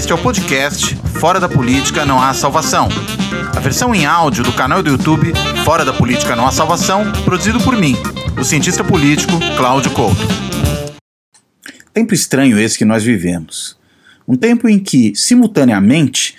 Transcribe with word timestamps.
Este 0.00 0.12
é 0.12 0.14
o 0.14 0.18
podcast 0.22 0.96
Fora 1.20 1.38
da 1.38 1.46
Política 1.46 2.06
Não 2.06 2.18
Há 2.18 2.32
Salvação. 2.32 2.88
A 3.54 3.60
versão 3.60 3.94
em 3.94 4.06
áudio 4.06 4.42
do 4.42 4.50
canal 4.50 4.82
do 4.82 4.88
YouTube 4.88 5.30
Fora 5.62 5.84
da 5.84 5.92
Política 5.92 6.34
Não 6.34 6.46
Há 6.46 6.50
Salvação, 6.50 7.12
produzido 7.22 7.60
por 7.60 7.76
mim, 7.76 7.94
o 8.40 8.42
cientista 8.42 8.82
político 8.82 9.34
Cláudio 9.58 9.90
Couto. 9.90 10.22
Tempo 11.92 12.14
estranho 12.14 12.58
esse 12.58 12.78
que 12.78 12.84
nós 12.86 13.04
vivemos. 13.04 13.78
Um 14.26 14.36
tempo 14.36 14.70
em 14.70 14.78
que, 14.78 15.12
simultaneamente, 15.14 16.34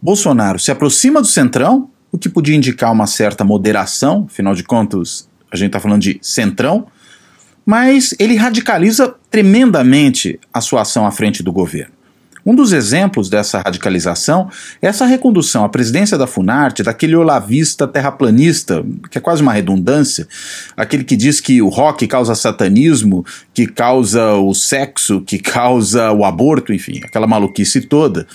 Bolsonaro 0.00 0.58
se 0.58 0.70
aproxima 0.70 1.22
do 1.22 1.26
centrão, 1.26 1.88
o 2.12 2.18
que 2.18 2.28
podia 2.28 2.54
indicar 2.54 2.92
uma 2.92 3.06
certa 3.06 3.42
moderação, 3.42 4.26
afinal 4.30 4.54
de 4.54 4.62
contas, 4.62 5.26
a 5.50 5.56
gente 5.56 5.68
está 5.68 5.80
falando 5.80 6.02
de 6.02 6.18
centrão, 6.20 6.86
mas 7.64 8.14
ele 8.18 8.36
radicaliza 8.36 9.14
tremendamente 9.30 10.38
a 10.52 10.60
sua 10.60 10.82
ação 10.82 11.06
à 11.06 11.10
frente 11.10 11.42
do 11.42 11.50
governo. 11.50 11.95
Um 12.46 12.54
dos 12.54 12.72
exemplos 12.72 13.28
dessa 13.28 13.60
radicalização 13.60 14.48
é 14.80 14.86
essa 14.86 15.04
recondução 15.04 15.64
à 15.64 15.68
presidência 15.68 16.16
da 16.16 16.28
Funarte 16.28 16.84
daquele 16.84 17.16
olavista 17.16 17.88
terraplanista, 17.88 18.84
que 19.10 19.18
é 19.18 19.20
quase 19.20 19.42
uma 19.42 19.52
redundância, 19.52 20.28
aquele 20.76 21.02
que 21.02 21.16
diz 21.16 21.40
que 21.40 21.60
o 21.60 21.68
rock 21.68 22.06
causa 22.06 22.36
satanismo, 22.36 23.26
que 23.52 23.66
causa 23.66 24.34
o 24.34 24.54
sexo, 24.54 25.22
que 25.22 25.40
causa 25.40 26.12
o 26.12 26.24
aborto, 26.24 26.72
enfim, 26.72 27.00
aquela 27.02 27.26
maluquice 27.26 27.80
toda. 27.80 28.28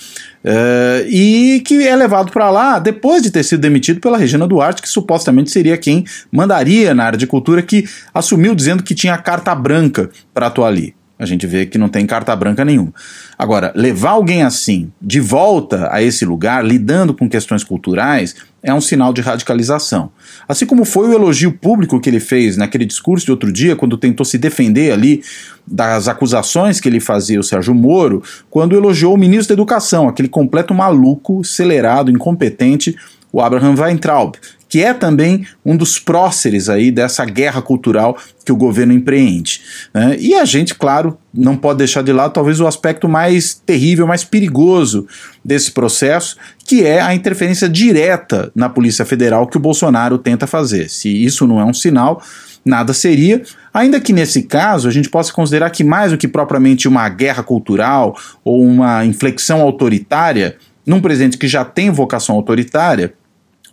Uh, 0.44 1.08
e 1.08 1.62
que 1.64 1.86
é 1.86 1.96
levado 1.96 2.32
para 2.32 2.50
lá 2.50 2.78
depois 2.78 3.22
de 3.22 3.30
ter 3.30 3.44
sido 3.44 3.60
demitido 3.60 3.98
pela 3.98 4.18
Regina 4.18 4.46
Duarte, 4.46 4.82
que 4.82 4.88
supostamente 4.90 5.50
seria 5.50 5.78
quem 5.78 6.04
mandaria 6.30 6.94
na 6.94 7.04
área 7.04 7.18
de 7.18 7.26
cultura, 7.26 7.62
que 7.62 7.88
assumiu 8.12 8.54
dizendo 8.54 8.82
que 8.82 8.94
tinha 8.94 9.16
carta 9.16 9.54
branca 9.54 10.10
para 10.34 10.48
atuar 10.48 10.68
ali. 10.68 10.94
A 11.22 11.26
gente 11.26 11.46
vê 11.46 11.66
que 11.66 11.78
não 11.78 11.88
tem 11.88 12.04
carta 12.04 12.34
branca 12.34 12.64
nenhuma. 12.64 12.92
Agora, 13.38 13.72
levar 13.76 14.10
alguém 14.10 14.42
assim 14.42 14.90
de 15.00 15.20
volta 15.20 15.88
a 15.92 16.02
esse 16.02 16.24
lugar, 16.24 16.64
lidando 16.64 17.14
com 17.14 17.30
questões 17.30 17.62
culturais, 17.62 18.34
é 18.60 18.74
um 18.74 18.80
sinal 18.80 19.12
de 19.12 19.20
radicalização. 19.20 20.10
Assim 20.48 20.66
como 20.66 20.84
foi 20.84 21.08
o 21.08 21.12
elogio 21.12 21.52
público 21.52 22.00
que 22.00 22.10
ele 22.10 22.18
fez 22.18 22.56
naquele 22.56 22.84
discurso 22.84 23.24
de 23.24 23.30
outro 23.30 23.52
dia, 23.52 23.76
quando 23.76 23.96
tentou 23.96 24.26
se 24.26 24.36
defender 24.36 24.90
ali 24.90 25.22
das 25.64 26.08
acusações 26.08 26.80
que 26.80 26.88
ele 26.88 26.98
fazia 26.98 27.38
o 27.38 27.44
Sérgio 27.44 27.72
Moro, 27.72 28.20
quando 28.50 28.74
elogiou 28.74 29.14
o 29.14 29.18
ministro 29.18 29.54
da 29.54 29.60
Educação, 29.60 30.08
aquele 30.08 30.28
completo 30.28 30.74
maluco, 30.74 31.42
acelerado, 31.42 32.10
incompetente, 32.10 32.96
o 33.32 33.40
Abraham 33.40 33.76
Weintraub, 33.78 34.34
que 34.72 34.82
é 34.82 34.94
também 34.94 35.46
um 35.62 35.76
dos 35.76 35.98
próceres 35.98 36.70
aí 36.70 36.90
dessa 36.90 37.26
guerra 37.26 37.60
cultural 37.60 38.16
que 38.42 38.50
o 38.50 38.56
governo 38.56 38.94
empreende. 38.94 39.60
Né? 39.92 40.16
E 40.18 40.34
a 40.34 40.46
gente, 40.46 40.74
claro, 40.74 41.18
não 41.34 41.58
pode 41.58 41.76
deixar 41.76 42.02
de 42.02 42.10
lado 42.10 42.32
talvez 42.32 42.58
o 42.58 42.66
aspecto 42.66 43.06
mais 43.06 43.52
terrível, 43.52 44.06
mais 44.06 44.24
perigoso 44.24 45.06
desse 45.44 45.72
processo, 45.72 46.38
que 46.66 46.86
é 46.86 47.02
a 47.02 47.14
interferência 47.14 47.68
direta 47.68 48.50
na 48.54 48.70
Polícia 48.70 49.04
Federal 49.04 49.46
que 49.46 49.58
o 49.58 49.60
Bolsonaro 49.60 50.16
tenta 50.16 50.46
fazer. 50.46 50.88
Se 50.88 51.22
isso 51.22 51.46
não 51.46 51.60
é 51.60 51.64
um 51.66 51.74
sinal, 51.74 52.22
nada 52.64 52.94
seria, 52.94 53.42
ainda 53.74 54.00
que 54.00 54.14
nesse 54.14 54.44
caso 54.44 54.88
a 54.88 54.90
gente 54.90 55.10
possa 55.10 55.34
considerar 55.34 55.68
que 55.68 55.84
mais 55.84 56.12
do 56.12 56.16
que 56.16 56.26
propriamente 56.26 56.88
uma 56.88 57.06
guerra 57.10 57.42
cultural 57.42 58.16
ou 58.42 58.64
uma 58.64 59.04
inflexão 59.04 59.60
autoritária, 59.60 60.56
num 60.86 61.02
presidente 61.02 61.36
que 61.36 61.46
já 61.46 61.62
tem 61.62 61.90
vocação 61.90 62.34
autoritária, 62.36 63.12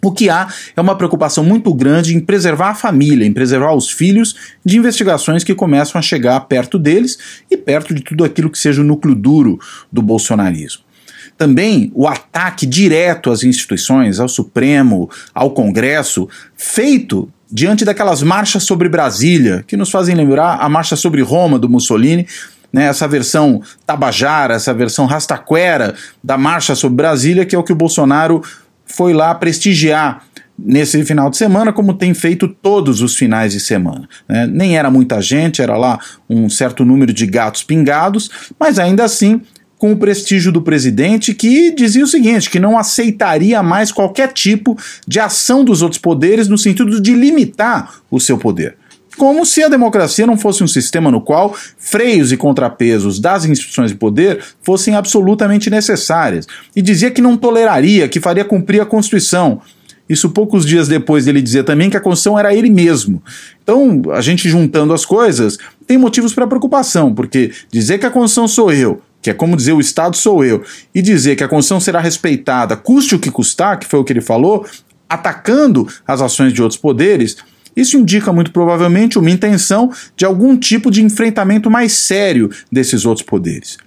o 0.02 0.12
que 0.12 0.30
há 0.30 0.48
é 0.76 0.82
uma 0.82 0.96
preocupação 0.96 1.44
muito 1.44 1.74
grande 1.74 2.16
em 2.16 2.20
preservar 2.20 2.70
a 2.70 2.76
família, 2.76 3.26
em 3.26 3.34
preservar 3.34 3.74
os 3.74 3.92
filhos 3.92 4.36
de 4.64 4.78
investigações 4.78 5.44
que 5.44 5.54
começam 5.54 6.00
a 6.00 6.02
chegar 6.02 6.40
perto 6.42 6.80
deles 6.80 7.18
e 7.52 7.58
perto 7.58 7.94
de 7.94 8.02
tudo 8.02 8.24
aquilo 8.24 8.50
que 8.50 8.58
seja 8.58 8.82
o 8.82 8.86
núcleo 8.86 9.16
duro 9.16 9.60
do 9.92 10.02
bolsonarismo. 10.02 10.84
Também 11.38 11.92
o 11.96 12.08
ataque 12.08 12.66
direto 12.66 13.32
às 13.32 13.44
instituições, 13.44 14.20
ao 14.20 14.28
Supremo, 14.28 15.10
ao 15.34 15.52
Congresso, 15.52 16.28
feito 16.56 17.30
diante 17.52 17.84
daquelas 17.84 18.22
marchas 18.22 18.64
sobre 18.64 18.88
Brasília, 18.90 19.64
que 19.66 19.78
nos 19.78 19.90
fazem 19.90 20.16
lembrar 20.16 20.58
a 20.60 20.70
marcha 20.70 20.96
sobre 20.96 21.22
Roma 21.22 21.58
do 21.58 21.70
Mussolini, 21.70 22.28
né, 22.72 22.86
essa 22.86 23.08
versão 23.08 23.62
tabajara, 23.86 24.54
essa 24.54 24.74
versão 24.74 25.06
rastaquera 25.06 25.96
da 26.24 26.38
marcha 26.38 26.76
sobre 26.76 26.98
Brasília, 26.98 27.46
que 27.46 27.56
é 27.56 27.60
o 27.60 27.64
que 27.64 27.74
o 27.74 27.76
Bolsonaro 27.76 28.44
foi 28.90 29.14
lá 29.14 29.34
prestigiar 29.34 30.24
nesse 30.58 31.04
final 31.06 31.30
de 31.30 31.38
semana, 31.38 31.72
como 31.72 31.94
tem 31.94 32.14
feito 32.14 32.48
todos 32.48 33.02
os 33.02 33.16
finais 33.16 33.54
de 33.54 33.60
semana. 33.60 34.10
Né? 34.28 34.46
Nem 34.46 34.78
era 34.78 34.92
muita 34.92 35.22
gente, 35.22 35.62
era 35.62 35.78
lá 35.78 36.00
um 36.30 36.50
certo 36.50 36.84
número 36.84 37.14
de 37.14 37.26
gatos 37.26 37.64
pingados, 37.64 38.30
mas 38.60 38.78
ainda 38.78 39.06
assim 39.06 39.42
com 39.78 39.94
o 39.94 39.98
prestígio 39.98 40.52
do 40.52 40.62
presidente 40.62 41.34
que 41.34 41.72
dizia 41.72 42.04
o 42.04 42.08
seguinte, 42.08 42.50
que 42.50 42.60
não 42.60 42.78
aceitaria 42.78 43.64
mais 43.64 43.94
qualquer 43.94 44.34
tipo 44.34 44.78
de 45.08 45.22
ação 45.22 45.64
dos 45.64 45.82
outros 45.82 46.02
poderes 46.02 46.50
no 46.50 46.58
sentido 46.58 47.00
de 47.00 47.14
limitar 47.14 48.02
o 48.12 48.20
seu 48.20 48.38
poder 48.38 48.76
como 49.20 49.46
se 49.46 49.62
a 49.62 49.68
democracia 49.68 50.26
não 50.26 50.38
fosse 50.38 50.64
um 50.64 50.68
sistema 50.68 51.12
no 51.12 51.20
qual 51.20 51.54
freios 51.78 52.32
e 52.32 52.38
contrapesos 52.38 53.20
das 53.20 53.44
instituições 53.44 53.92
de 53.92 53.98
poder 53.98 54.42
fossem 54.62 54.96
absolutamente 54.96 55.70
necessárias. 55.70 56.48
E 56.74 56.82
dizia 56.82 57.12
que 57.12 57.22
não 57.22 57.36
toleraria, 57.36 58.08
que 58.08 58.22
faria 58.22 58.46
cumprir 58.46 58.80
a 58.80 58.86
Constituição. 58.86 59.62
Isso 60.08 60.30
poucos 60.30 60.66
dias 60.66 60.88
depois 60.88 61.26
dele 61.26 61.42
dizer 61.42 61.66
também 61.66 61.90
que 61.90 61.98
a 61.98 62.00
Constituição 62.00 62.40
era 62.40 62.56
ele 62.56 62.70
mesmo. 62.70 63.22
Então, 63.62 64.04
a 64.14 64.22
gente 64.22 64.48
juntando 64.48 64.94
as 64.94 65.06
coisas, 65.06 65.58
tem 65.86 65.98
motivos 65.98 66.34
para 66.34 66.48
preocupação, 66.48 67.14
porque 67.14 67.52
dizer 67.70 68.00
que 68.00 68.06
a 68.06 68.10
Constituição 68.10 68.48
sou 68.48 68.72
eu, 68.72 69.02
que 69.22 69.30
é 69.30 69.34
como 69.34 69.58
dizer 69.58 69.74
o 69.74 69.82
Estado 69.82 70.16
sou 70.16 70.46
eu, 70.46 70.64
e 70.96 71.02
dizer 71.02 71.36
que 71.36 71.44
a 71.44 71.48
Constituição 71.50 71.82
será 71.82 72.00
respeitada, 72.00 72.78
custe 72.78 73.16
o 73.16 73.20
que 73.20 73.30
custar, 73.30 73.78
que 73.78 73.86
foi 73.86 74.00
o 74.00 74.04
que 74.06 74.14
ele 74.14 74.22
falou, 74.22 74.66
atacando 75.10 75.88
as 76.08 76.22
ações 76.22 76.54
de 76.54 76.62
outros 76.62 76.80
poderes, 76.80 77.36
isso 77.76 77.98
indica 77.98 78.32
muito 78.34 78.52
provavelmente 78.52 79.18
uma 79.18 79.30
intenção 79.30 79.92
de 80.16 80.26
algum 80.26 80.58
tipo 80.58 80.90
de 80.92 81.04
enfrentamento 81.04 81.70
mais 81.70 81.94
sério 81.94 82.50
desses 82.72 83.06
outros 83.06 83.26
poderes. 83.26 83.78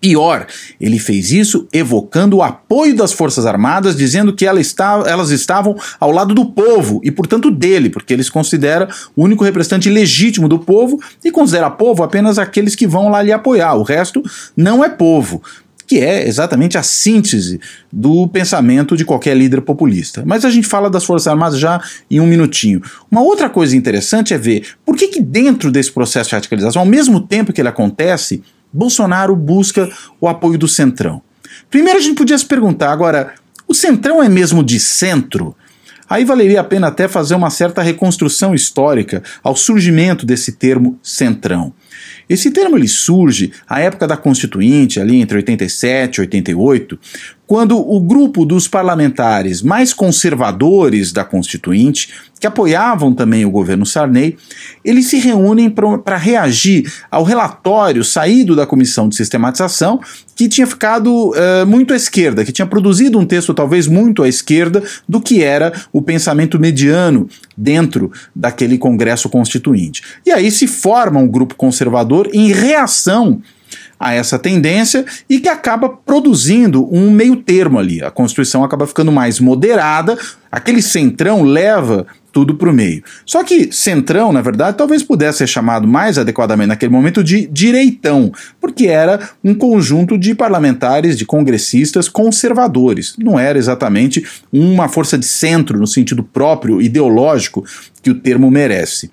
Pior, 0.00 0.46
ele 0.80 0.98
fez 0.98 1.32
isso 1.32 1.66
evocando 1.72 2.36
o 2.36 2.42
apoio 2.42 2.94
das 2.94 3.12
Forças 3.12 3.46
Armadas, 3.46 3.96
dizendo 3.96 4.32
que 4.32 4.46
ela 4.46 4.60
está, 4.60 5.02
elas 5.06 5.30
estavam 5.30 5.76
ao 5.98 6.12
lado 6.12 6.34
do 6.34 6.44
povo 6.46 7.00
e, 7.02 7.10
portanto, 7.10 7.50
dele, 7.50 7.90
porque 7.90 8.12
eles 8.12 8.30
consideram 8.30 8.86
o 9.16 9.24
único 9.24 9.42
representante 9.42 9.88
legítimo 9.88 10.48
do 10.48 10.58
povo 10.58 11.00
e 11.24 11.30
considera 11.30 11.70
povo 11.70 12.02
apenas 12.02 12.38
aqueles 12.38 12.76
que 12.76 12.86
vão 12.86 13.08
lá 13.08 13.22
lhe 13.22 13.32
apoiar. 13.32 13.74
O 13.74 13.82
resto 13.82 14.22
não 14.56 14.84
é 14.84 14.88
povo 14.88 15.42
que 15.88 15.98
é 15.98 16.28
exatamente 16.28 16.76
a 16.76 16.82
síntese 16.82 17.58
do 17.90 18.28
pensamento 18.28 18.94
de 18.94 19.06
qualquer 19.06 19.34
líder 19.34 19.62
populista. 19.62 20.22
Mas 20.26 20.44
a 20.44 20.50
gente 20.50 20.68
fala 20.68 20.90
das 20.90 21.02
Forças 21.02 21.26
Armadas 21.26 21.58
já 21.58 21.82
em 22.10 22.20
um 22.20 22.26
minutinho. 22.26 22.82
Uma 23.10 23.22
outra 23.22 23.48
coisa 23.48 23.74
interessante 23.74 24.34
é 24.34 24.38
ver 24.38 24.64
por 24.84 24.94
que, 24.94 25.08
que 25.08 25.22
dentro 25.22 25.72
desse 25.72 25.90
processo 25.90 26.28
de 26.28 26.36
radicalização, 26.36 26.82
ao 26.82 26.86
mesmo 26.86 27.20
tempo 27.20 27.54
que 27.54 27.60
ele 27.60 27.70
acontece, 27.70 28.42
Bolsonaro 28.70 29.34
busca 29.34 29.88
o 30.20 30.28
apoio 30.28 30.58
do 30.58 30.68
Centrão. 30.68 31.22
Primeiro 31.70 31.98
a 31.98 32.02
gente 32.02 32.16
podia 32.16 32.36
se 32.36 32.44
perguntar, 32.44 32.92
agora, 32.92 33.32
o 33.66 33.74
Centrão 33.74 34.22
é 34.22 34.28
mesmo 34.28 34.62
de 34.62 34.78
centro? 34.78 35.56
Aí 36.08 36.24
valeria 36.24 36.60
a 36.60 36.64
pena 36.64 36.88
até 36.88 37.08
fazer 37.08 37.34
uma 37.34 37.50
certa 37.50 37.82
reconstrução 37.82 38.54
histórica 38.54 39.22
ao 39.42 39.56
surgimento 39.56 40.26
desse 40.26 40.52
termo 40.52 40.98
centrão. 41.02 41.72
Esse 42.28 42.50
termo 42.50 42.76
ele 42.76 42.88
surge 42.88 43.52
à 43.66 43.80
época 43.80 44.06
da 44.06 44.16
Constituinte, 44.16 45.00
ali 45.00 45.20
entre 45.20 45.38
87 45.38 46.16
e 46.16 46.20
88, 46.20 46.98
quando 47.48 47.78
o 47.78 47.98
grupo 47.98 48.44
dos 48.44 48.68
parlamentares 48.68 49.62
mais 49.62 49.94
conservadores 49.94 51.12
da 51.12 51.24
Constituinte, 51.24 52.10
que 52.38 52.46
apoiavam 52.46 53.14
também 53.14 53.46
o 53.46 53.50
governo 53.50 53.86
Sarney, 53.86 54.36
eles 54.84 55.06
se 55.06 55.16
reúnem 55.16 55.70
para 55.70 56.18
reagir 56.18 56.92
ao 57.10 57.24
relatório 57.24 58.04
saído 58.04 58.54
da 58.54 58.66
Comissão 58.66 59.08
de 59.08 59.16
Sistematização, 59.16 59.98
que 60.36 60.46
tinha 60.46 60.66
ficado 60.66 61.30
uh, 61.30 61.66
muito 61.66 61.94
à 61.94 61.96
esquerda, 61.96 62.44
que 62.44 62.52
tinha 62.52 62.66
produzido 62.66 63.18
um 63.18 63.24
texto 63.24 63.54
talvez 63.54 63.86
muito 63.86 64.22
à 64.22 64.28
esquerda 64.28 64.82
do 65.08 65.18
que 65.18 65.42
era 65.42 65.72
o 65.90 66.02
pensamento 66.02 66.60
mediano 66.60 67.30
dentro 67.56 68.12
daquele 68.36 68.76
Congresso 68.76 69.26
Constituinte. 69.30 70.02
E 70.26 70.30
aí 70.30 70.50
se 70.50 70.66
forma 70.66 71.18
um 71.18 71.26
grupo 71.26 71.54
conservador 71.54 72.28
em 72.30 72.52
reação 72.52 73.40
a 73.98 74.14
essa 74.14 74.38
tendência 74.38 75.04
e 75.28 75.40
que 75.40 75.48
acaba 75.48 75.88
produzindo 75.88 76.88
um 76.94 77.10
meio 77.10 77.36
termo 77.36 77.78
ali. 77.78 78.02
A 78.02 78.10
Constituição 78.10 78.62
acaba 78.62 78.86
ficando 78.86 79.10
mais 79.10 79.40
moderada, 79.40 80.16
aquele 80.50 80.80
centrão 80.80 81.42
leva 81.42 82.06
tudo 82.32 82.54
para 82.54 82.70
o 82.70 82.72
meio. 82.72 83.02
Só 83.26 83.42
que 83.42 83.72
centrão, 83.72 84.32
na 84.32 84.40
verdade, 84.40 84.76
talvez 84.76 85.02
pudesse 85.02 85.38
ser 85.38 85.46
chamado 85.46 85.88
mais 85.88 86.18
adequadamente 86.18 86.68
naquele 86.68 86.92
momento 86.92 87.24
de 87.24 87.46
direitão, 87.46 88.32
porque 88.60 88.86
era 88.86 89.30
um 89.42 89.54
conjunto 89.54 90.16
de 90.16 90.34
parlamentares, 90.34 91.18
de 91.18 91.26
congressistas 91.26 92.08
conservadores. 92.08 93.14
Não 93.18 93.38
era 93.38 93.58
exatamente 93.58 94.24
uma 94.52 94.88
força 94.88 95.18
de 95.18 95.26
centro 95.26 95.78
no 95.78 95.86
sentido 95.86 96.22
próprio 96.22 96.80
ideológico 96.80 97.64
que 98.02 98.10
o 98.10 98.14
termo 98.14 98.50
merece. 98.50 99.10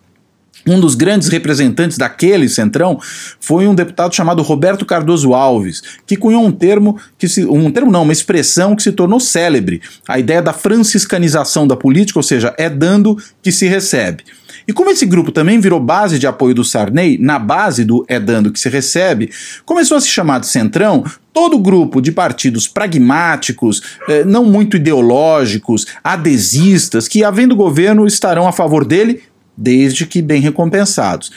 Um 0.67 0.79
dos 0.79 0.95
grandes 0.95 1.27
representantes 1.27 1.97
daquele 1.97 2.49
centrão 2.49 2.99
foi 3.39 3.67
um 3.67 3.75
deputado 3.75 4.15
chamado 4.15 4.41
Roberto 4.41 4.85
Cardoso 4.85 5.33
Alves, 5.33 5.83
que 6.07 6.15
cunhou 6.15 6.43
um 6.43 6.51
termo 6.51 6.97
que 7.17 7.27
se, 7.27 7.45
um 7.45 7.69
termo 7.69 7.91
não, 7.91 8.03
uma 8.03 8.13
expressão 8.13 8.75
que 8.75 8.81
se 8.81 8.91
tornou 8.91 9.19
célebre, 9.19 9.81
a 10.07 10.17
ideia 10.17 10.41
da 10.41 10.53
franciscanização 10.53 11.67
da 11.67 11.75
política, 11.75 12.17
ou 12.19 12.23
seja, 12.23 12.53
é 12.57 12.69
dando 12.69 13.17
que 13.43 13.51
se 13.51 13.67
recebe. 13.67 14.23
E 14.67 14.73
como 14.73 14.89
esse 14.89 15.05
grupo 15.05 15.31
também 15.31 15.59
virou 15.59 15.79
base 15.79 16.17
de 16.17 16.25
apoio 16.25 16.55
do 16.55 16.63
Sarney, 16.63 17.19
na 17.19 17.37
base 17.37 17.85
do 17.85 18.03
é 18.07 18.19
dando 18.19 18.51
que 18.51 18.59
se 18.59 18.67
recebe, 18.67 19.29
começou 19.63 19.97
a 19.97 20.01
se 20.01 20.07
chamar 20.07 20.39
de 20.39 20.47
Centrão 20.47 21.03
todo 21.31 21.59
grupo 21.59 22.01
de 22.01 22.11
partidos 22.11 22.67
pragmáticos, 22.67 23.81
eh, 24.07 24.23
não 24.23 24.45
muito 24.45 24.77
ideológicos, 24.77 25.85
adesistas, 26.03 27.07
que, 27.07 27.23
havendo 27.23 27.55
governo, 27.55 28.07
estarão 28.07 28.47
a 28.47 28.51
favor 28.51 28.85
dele 28.85 29.21
desde 29.57 30.05
que 30.05 30.21
bem 30.21 30.41
recompensados. 30.41 31.31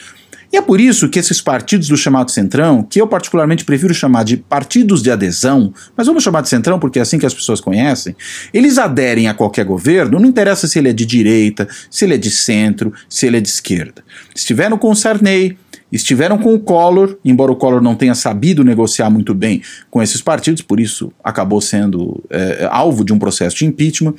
E 0.51 0.57
é 0.57 0.61
por 0.61 0.81
isso 0.81 1.07
que 1.07 1.19
esses 1.19 1.39
partidos 1.39 1.89
do 1.89 1.97
chamado 1.97 2.31
Centrão, 2.31 2.81
que 2.81 2.99
eu 2.99 3.07
particularmente 3.07 3.63
prefiro 3.63 3.93
chamar 3.93 4.23
de 4.23 4.35
partidos 4.35 5.03
de 5.03 5.11
adesão, 5.11 5.71
mas 5.95 6.07
vamos 6.07 6.23
chamar 6.23 6.41
de 6.41 6.49
Centrão 6.49 6.79
porque 6.79 6.97
é 6.97 7.03
assim 7.03 7.19
que 7.19 7.25
as 7.25 7.33
pessoas 7.33 7.61
conhecem, 7.61 8.15
eles 8.51 8.79
aderem 8.79 9.27
a 9.27 9.33
qualquer 9.33 9.63
governo, 9.63 10.19
não 10.19 10.27
interessa 10.27 10.67
se 10.67 10.79
ele 10.79 10.89
é 10.89 10.93
de 10.93 11.05
direita, 11.05 11.67
se 11.91 12.03
ele 12.03 12.15
é 12.15 12.17
de 12.17 12.31
centro, 12.31 12.91
se 13.07 13.27
ele 13.27 13.37
é 13.37 13.41
de 13.41 13.49
esquerda. 13.49 14.03
Estiveram 14.33 14.77
com 14.77 14.89
o 14.89 14.95
Sarney, 14.95 15.55
estiveram 15.91 16.37
com 16.37 16.53
o 16.53 16.59
Collor, 16.59 17.17
embora 17.23 17.51
o 17.51 17.55
Collor 17.55 17.81
não 17.81 17.95
tenha 17.95 18.15
sabido 18.15 18.63
negociar 18.63 19.09
muito 19.09 19.33
bem 19.33 19.61
com 19.89 20.01
esses 20.01 20.21
partidos, 20.21 20.61
por 20.61 20.79
isso 20.79 21.11
acabou 21.23 21.61
sendo 21.61 22.23
é, 22.29 22.67
alvo 22.71 23.03
de 23.03 23.13
um 23.13 23.19
processo 23.19 23.57
de 23.57 23.65
impeachment, 23.65 24.13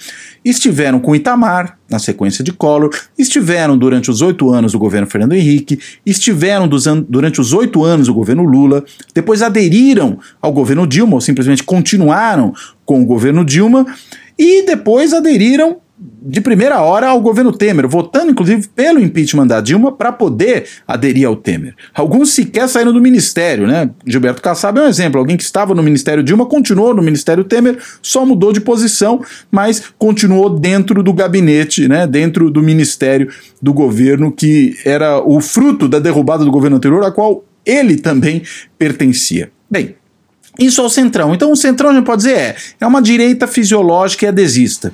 estiveram 0.45 1.01
com 1.01 1.15
Itamar, 1.15 1.79
na 1.91 1.99
sequência 1.99 2.45
de 2.45 2.53
Collor, 2.53 2.91
estiveram 3.19 3.77
durante 3.77 4.11
os 4.11 4.23
oito 4.23 4.51
anos 4.51 4.73
do 4.73 4.79
governo 4.79 5.09
Fernando 5.09 5.33
Henrique, 5.33 5.79
estiveram 6.07 6.69
durante 6.69 7.41
os 7.41 7.53
oito 7.53 7.85
anos 7.85 8.07
do 8.07 8.15
governo 8.15 8.45
Lula, 8.45 8.85
depois 9.13 9.43
aderiram 9.43 10.19
ao 10.41 10.53
governo 10.53 10.87
Dilma, 10.87 11.15
ou 11.15 11.21
simplesmente 11.21 11.65
continuaram 11.65 12.55
com 12.85 13.03
o 13.03 13.05
governo 13.05 13.45
Dilma, 13.45 13.85
e 14.39 14.65
depois 14.65 15.13
aderiram 15.13 15.79
de 16.03 16.41
primeira 16.41 16.81
hora 16.81 17.09
ao 17.09 17.21
governo 17.21 17.53
Temer, 17.53 17.87
votando 17.87 18.31
inclusive 18.31 18.69
pelo 18.69 18.99
impeachment 19.01 19.47
da 19.47 19.61
Dilma 19.61 19.93
para 19.93 20.11
poder 20.11 20.67
aderir 20.89 21.27
ao 21.27 21.37
Temer. 21.37 21.75
Alguns 21.93 22.31
sequer 22.31 22.69
saíram 22.69 22.93
do 22.93 23.01
ministério, 23.01 23.67
né? 23.67 23.91
Gilberto 24.07 24.41
Kassab 24.41 24.79
é 24.79 24.85
um 24.85 24.87
exemplo, 24.87 25.19
alguém 25.19 25.37
que 25.37 25.43
estava 25.43 25.75
no 25.75 25.83
ministério 25.83 26.23
Dilma 26.23 26.47
continuou 26.47 26.95
no 26.95 27.03
ministério 27.03 27.45
Temer, 27.45 27.79
só 28.01 28.25
mudou 28.25 28.51
de 28.51 28.63
posição, 28.63 29.23
mas 29.51 29.83
continuou 29.99 30.49
dentro 30.49 31.03
do 31.03 31.13
gabinete, 31.13 31.87
né? 31.87 32.07
Dentro 32.07 32.51
do 32.51 32.63
ministério 32.63 33.29
do 33.61 33.75
governo 33.75 34.33
que 34.33 34.77
era 34.87 35.21
o 35.21 35.39
fruto 35.41 35.87
da 35.87 35.99
derrubada 35.99 36.45
do 36.45 36.51
governo 36.51 36.79
anterior, 36.79 37.05
a 37.05 37.11
qual 37.11 37.45
ele 37.67 37.97
também 37.97 38.43
pertencia. 38.79 39.51
Bem, 39.71 39.97
isso 40.59 40.81
é 40.81 40.85
o 40.85 40.89
centrão. 40.89 41.35
Então 41.35 41.53
o 41.53 41.57
centrão 41.57 41.91
a 41.91 41.95
gente 41.95 42.07
pode 42.07 42.23
dizer 42.23 42.37
é, 42.37 42.57
é 42.81 42.87
uma 42.87 43.03
direita 43.03 43.47
fisiológica 43.47 44.25
e 44.25 44.29
adesista. 44.29 44.93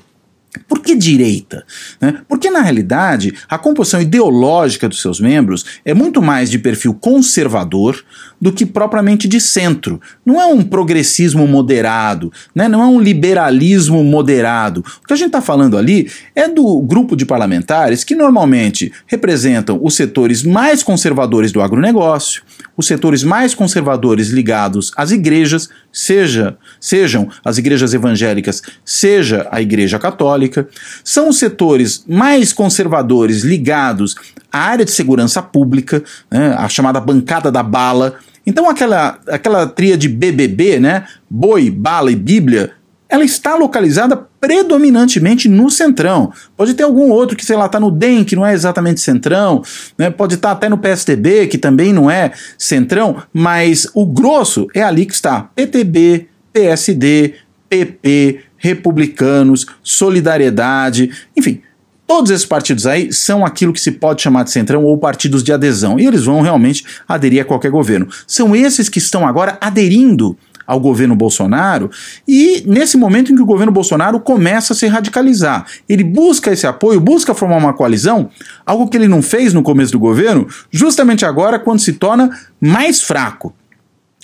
Por 0.68 0.80
que 0.80 0.94
direita? 0.94 1.64
Né? 2.00 2.20
Porque, 2.28 2.50
na 2.50 2.60
realidade, 2.60 3.34
a 3.48 3.58
composição 3.58 4.00
ideológica 4.00 4.88
dos 4.88 5.00
seus 5.00 5.20
membros 5.20 5.64
é 5.84 5.94
muito 5.94 6.22
mais 6.22 6.50
de 6.50 6.58
perfil 6.58 6.94
conservador 6.94 8.02
do 8.40 8.52
que 8.52 8.66
propriamente 8.66 9.26
de 9.26 9.40
centro. 9.40 10.00
Não 10.24 10.40
é 10.40 10.46
um 10.46 10.62
progressismo 10.62 11.46
moderado, 11.46 12.32
né? 12.54 12.68
não 12.68 12.82
é 12.82 12.86
um 12.86 13.00
liberalismo 13.00 14.02
moderado. 14.04 14.84
O 15.02 15.06
que 15.06 15.12
a 15.12 15.16
gente 15.16 15.28
está 15.28 15.40
falando 15.40 15.76
ali 15.76 16.10
é 16.34 16.48
do 16.48 16.80
grupo 16.80 17.16
de 17.16 17.24
parlamentares 17.24 18.04
que 18.04 18.14
normalmente 18.14 18.92
representam 19.06 19.78
os 19.82 19.94
setores 19.94 20.42
mais 20.42 20.82
conservadores 20.82 21.52
do 21.52 21.62
agronegócio, 21.62 22.42
os 22.76 22.86
setores 22.86 23.22
mais 23.24 23.54
conservadores 23.54 24.28
ligados 24.28 24.92
às 24.96 25.10
igrejas, 25.10 25.68
seja 25.92 26.56
sejam 26.78 27.28
as 27.44 27.58
igrejas 27.58 27.94
evangélicas, 27.94 28.62
seja 28.84 29.48
a 29.50 29.60
igreja 29.60 29.98
católica, 29.98 30.68
são 31.02 31.28
os 31.28 31.38
setores 31.38 32.04
mais 32.06 32.52
conservadores 32.52 33.42
ligados 33.42 34.14
à 34.52 34.58
área 34.58 34.84
de 34.84 34.90
segurança 34.90 35.42
pública, 35.42 36.02
né, 36.30 36.54
a 36.58 36.68
chamada 36.68 37.00
bancada 37.00 37.50
da 37.50 37.62
bala. 37.62 38.16
Então 38.46 38.68
aquela 38.68 39.18
aquela 39.28 39.66
tríade 39.66 40.08
BBB, 40.08 40.78
né, 40.78 41.06
boi, 41.28 41.70
bala 41.70 42.10
e 42.10 42.16
Bíblia, 42.16 42.72
ela 43.08 43.24
está 43.24 43.54
localizada 43.56 44.16
predominantemente 44.46 45.48
no 45.48 45.68
centrão. 45.68 46.32
Pode 46.56 46.74
ter 46.74 46.84
algum 46.84 47.10
outro 47.10 47.36
que, 47.36 47.44
sei 47.44 47.56
lá, 47.56 47.66
está 47.66 47.80
no 47.80 47.90
DEM, 47.90 48.22
que 48.22 48.36
não 48.36 48.46
é 48.46 48.54
exatamente 48.54 49.00
centrão, 49.00 49.60
né? 49.98 50.08
pode 50.08 50.36
estar 50.36 50.50
tá 50.50 50.52
até 50.52 50.68
no 50.68 50.78
PSDB, 50.78 51.48
que 51.48 51.58
também 51.58 51.92
não 51.92 52.08
é 52.08 52.30
centrão, 52.56 53.20
mas 53.34 53.88
o 53.92 54.06
grosso 54.06 54.68
é 54.72 54.84
ali 54.84 55.04
que 55.04 55.14
está. 55.14 55.50
PTB, 55.52 56.28
PSD, 56.52 57.34
PP, 57.68 58.40
Republicanos, 58.56 59.66
Solidariedade, 59.82 61.10
enfim. 61.36 61.60
Todos 62.06 62.30
esses 62.30 62.46
partidos 62.46 62.86
aí 62.86 63.12
são 63.12 63.44
aquilo 63.44 63.72
que 63.72 63.80
se 63.80 63.90
pode 63.90 64.22
chamar 64.22 64.44
de 64.44 64.52
centrão 64.52 64.84
ou 64.84 64.96
partidos 64.96 65.42
de 65.42 65.52
adesão, 65.52 65.98
e 65.98 66.06
eles 66.06 66.24
vão 66.24 66.40
realmente 66.40 66.84
aderir 67.08 67.42
a 67.42 67.44
qualquer 67.44 67.72
governo. 67.72 68.06
São 68.28 68.54
esses 68.54 68.88
que 68.88 68.98
estão 68.98 69.26
agora 69.26 69.58
aderindo 69.60 70.38
ao 70.66 70.80
governo 70.80 71.14
Bolsonaro, 71.14 71.90
e 72.26 72.62
nesse 72.66 72.96
momento 72.96 73.32
em 73.32 73.36
que 73.36 73.42
o 73.42 73.46
governo 73.46 73.72
Bolsonaro 73.72 74.18
começa 74.20 74.72
a 74.72 74.76
se 74.76 74.86
radicalizar. 74.86 75.66
Ele 75.88 76.04
busca 76.04 76.52
esse 76.52 76.66
apoio, 76.66 77.00
busca 77.00 77.34
formar 77.34 77.56
uma 77.56 77.72
coalizão, 77.72 78.30
algo 78.64 78.88
que 78.88 78.96
ele 78.96 79.08
não 79.08 79.22
fez 79.22 79.52
no 79.52 79.62
começo 79.62 79.92
do 79.92 79.98
governo, 79.98 80.46
justamente 80.70 81.24
agora, 81.24 81.58
quando 81.58 81.80
se 81.80 81.92
torna 81.94 82.30
mais 82.60 83.00
fraco. 83.02 83.54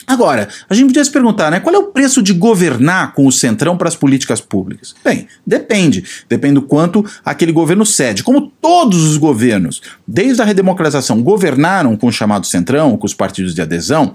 Agora, 0.06 0.48
a 0.68 0.74
gente 0.74 0.88
podia 0.88 1.04
se 1.04 1.10
perguntar, 1.10 1.50
né, 1.50 1.60
qual 1.60 1.74
é 1.74 1.78
o 1.78 1.84
preço 1.84 2.22
de 2.22 2.32
governar 2.32 3.12
com 3.12 3.26
o 3.26 3.32
Centrão 3.32 3.76
para 3.76 3.88
as 3.88 3.94
políticas 3.94 4.40
públicas? 4.40 4.94
Bem, 5.04 5.28
depende. 5.46 6.04
Depende 6.28 6.54
do 6.54 6.62
quanto 6.62 7.04
aquele 7.24 7.52
governo 7.52 7.86
cede. 7.86 8.24
Como 8.24 8.52
todos 8.60 9.04
os 9.04 9.16
governos, 9.16 9.80
desde 10.06 10.42
a 10.42 10.44
redemocratização, 10.44 11.22
governaram 11.22 11.96
com 11.96 12.08
o 12.08 12.12
chamado 12.12 12.46
Centrão, 12.46 12.96
com 12.96 13.06
os 13.06 13.14
partidos 13.14 13.54
de 13.54 13.62
adesão, 13.62 14.12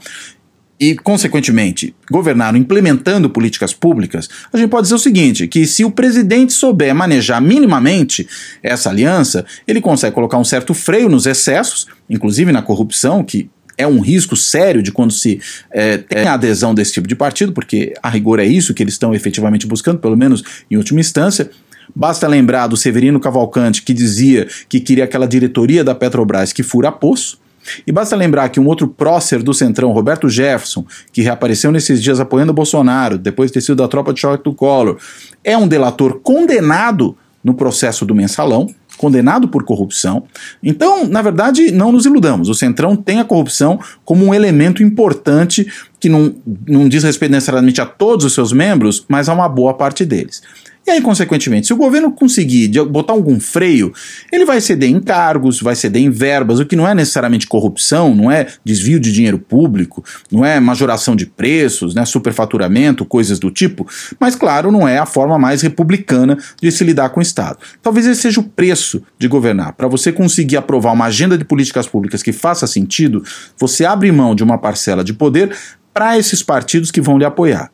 e, 0.79 0.95
consequentemente, 0.95 1.95
governaram 2.09 2.57
implementando 2.57 3.29
políticas 3.29 3.74
públicas, 3.74 4.29
a 4.53 4.57
gente 4.57 4.69
pode 4.69 4.83
dizer 4.83 4.95
o 4.95 5.00
seguinte: 5.00 5.47
que 5.47 5.65
se 5.65 5.83
o 5.83 5.91
presidente 5.91 6.53
souber 6.53 6.94
manejar 6.94 7.41
minimamente 7.41 8.27
essa 8.62 8.89
aliança, 8.89 9.45
ele 9.68 9.81
consegue 9.81 10.13
colocar 10.13 10.38
um 10.38 10.44
certo 10.44 10.74
freio 10.74 11.09
nos 11.09 11.25
excessos, 11.25 11.88
inclusive 12.09 12.51
na 12.51 12.62
corrupção, 12.62 13.24
que 13.24 13.50
é 13.77 13.88
um 13.88 14.00
risco 14.00 14.35
sério 14.35 14.81
de 14.81 14.91
quando 14.91 15.13
se 15.13 15.39
é, 15.71 15.97
tem 15.97 16.24
a 16.24 16.33
adesão 16.33 16.74
desse 16.74 16.94
tipo 16.94 17.07
de 17.07 17.15
partido, 17.15 17.53
porque 17.53 17.94
a 18.01 18.09
rigor 18.09 18.39
é 18.39 18.45
isso 18.45 18.73
que 18.73 18.81
eles 18.81 18.95
estão 18.95 19.13
efetivamente 19.13 19.68
buscando, 19.68 19.99
pelo 19.99 20.18
menos 20.18 20.44
em 20.69 20.78
última 20.78 20.99
instância. 20.99 21.49
Basta 21.95 22.28
lembrar 22.28 22.68
do 22.68 22.75
Severino 22.75 23.19
Cavalcante, 23.19 23.81
que 23.81 23.94
dizia 23.94 24.47
que 24.68 24.80
queria 24.80 25.06
aquela 25.06 25.28
diretoria 25.28 25.83
da 25.83 25.95
Petrobras 25.95 26.52
que 26.52 26.63
fura 26.63 26.92
poço. 26.92 27.40
E 27.86 27.92
basta 27.92 28.16
lembrar 28.16 28.50
que 28.50 28.59
um 28.59 28.68
outro 28.68 28.88
prócer 28.88 29.42
do 29.42 29.54
Centrão, 29.54 29.92
Roberto 29.92 30.30
Jefferson, 30.30 30.86
que 31.12 31.21
reapareceu 31.21 31.71
nesses 31.71 32.02
dias 32.02 32.19
apoiando 32.19 32.54
Bolsonaro, 32.54 33.18
depois 33.18 33.50
de 33.50 33.56
ter 33.56 33.62
sido 33.62 33.78
da 33.78 33.88
tropa 33.88 34.14
de 34.14 34.21
choque 34.21 34.44
do 34.44 34.54
Collor, 34.54 34.97
é 35.44 35.57
um 35.57 35.68
delator 35.68 36.19
condenado 36.21 37.16
no 37.44 37.54
processo 37.54 38.06
do 38.06 38.14
mensalão, 38.14 38.68
condenado 38.97 39.47
por 39.47 39.64
corrupção. 39.64 40.24
Então, 40.62 41.07
na 41.07 41.21
verdade, 41.21 41.71
não 41.71 41.92
nos 41.92 42.06
iludamos. 42.06 42.50
O 42.50 42.54
Centrão 42.54 42.95
tem 42.95 43.19
a 43.19 43.26
corrupção 43.26 43.80
como 44.04 44.26
um 44.26 44.33
elemento 44.33 44.83
importante 44.83 45.71
que 46.00 46.09
não, 46.09 46.36
não 46.68 46.90
diz 46.90 47.04
respeito 47.04 47.31
necessariamente 47.31 47.80
a 47.80 47.86
todos 47.86 48.26
os 48.26 48.33
seus 48.33 48.52
membros, 48.52 49.06
mas 49.07 49.30
a 49.30 49.33
uma 49.33 49.47
boa 49.47 49.74
parte 49.74 50.04
deles. 50.04 50.42
E 50.87 50.91
aí, 50.91 51.01
consequentemente, 51.01 51.67
se 51.67 51.73
o 51.73 51.77
governo 51.77 52.09
conseguir 52.13 52.69
botar 52.85 53.11
algum 53.11 53.41
freio, 53.41 53.94
ele 54.31 54.45
vai 54.45 54.61
ceder 54.61 54.89
em 54.89 55.01
cargos, 55.01 55.59
vai 55.59 55.75
ceder 55.75 56.01
em 56.01 56.09
verbas, 56.09 56.61
o 56.61 56.65
que 56.65 56.77
não 56.77 56.87
é 56.87 56.95
necessariamente 56.95 57.45
corrupção, 57.45 58.15
não 58.15 58.31
é 58.31 58.47
desvio 58.63 58.97
de 58.97 59.11
dinheiro 59.11 59.37
público, 59.37 60.01
não 60.31 60.45
é 60.45 60.61
majoração 60.61 61.13
de 61.13 61.25
preços, 61.25 61.94
né, 61.94 62.06
superfaturamento, 62.06 63.03
coisas 63.03 63.37
do 63.37 63.51
tipo, 63.51 63.85
mas 64.17 64.33
claro, 64.33 64.71
não 64.71 64.87
é 64.87 64.97
a 64.97 65.06
forma 65.06 65.37
mais 65.37 65.61
republicana 65.61 66.37
de 66.61 66.71
se 66.71 66.85
lidar 66.85 67.09
com 67.09 67.19
o 67.19 67.23
Estado. 67.23 67.57
Talvez 67.81 68.07
esse 68.07 68.21
seja 68.21 68.39
o 68.39 68.44
preço 68.44 69.03
de 69.19 69.27
governar. 69.27 69.73
Para 69.73 69.89
você 69.89 70.13
conseguir 70.13 70.56
aprovar 70.56 70.94
uma 70.94 71.07
agenda 71.07 71.37
de 71.37 71.44
políticas 71.44 71.85
públicas 71.85 72.23
que 72.23 72.31
faça 72.31 72.65
sentido, 72.65 73.21
você 73.57 73.83
abre 73.83 74.09
mão 74.09 74.33
de 74.33 74.41
uma 74.41 74.57
parcela 74.57 75.03
de 75.03 75.13
poder 75.13 75.53
para 75.94 76.17
esses 76.17 76.41
partidos 76.41 76.91
que 76.91 77.01
vão 77.01 77.17
lhe 77.17 77.25
apoiar. 77.25 77.71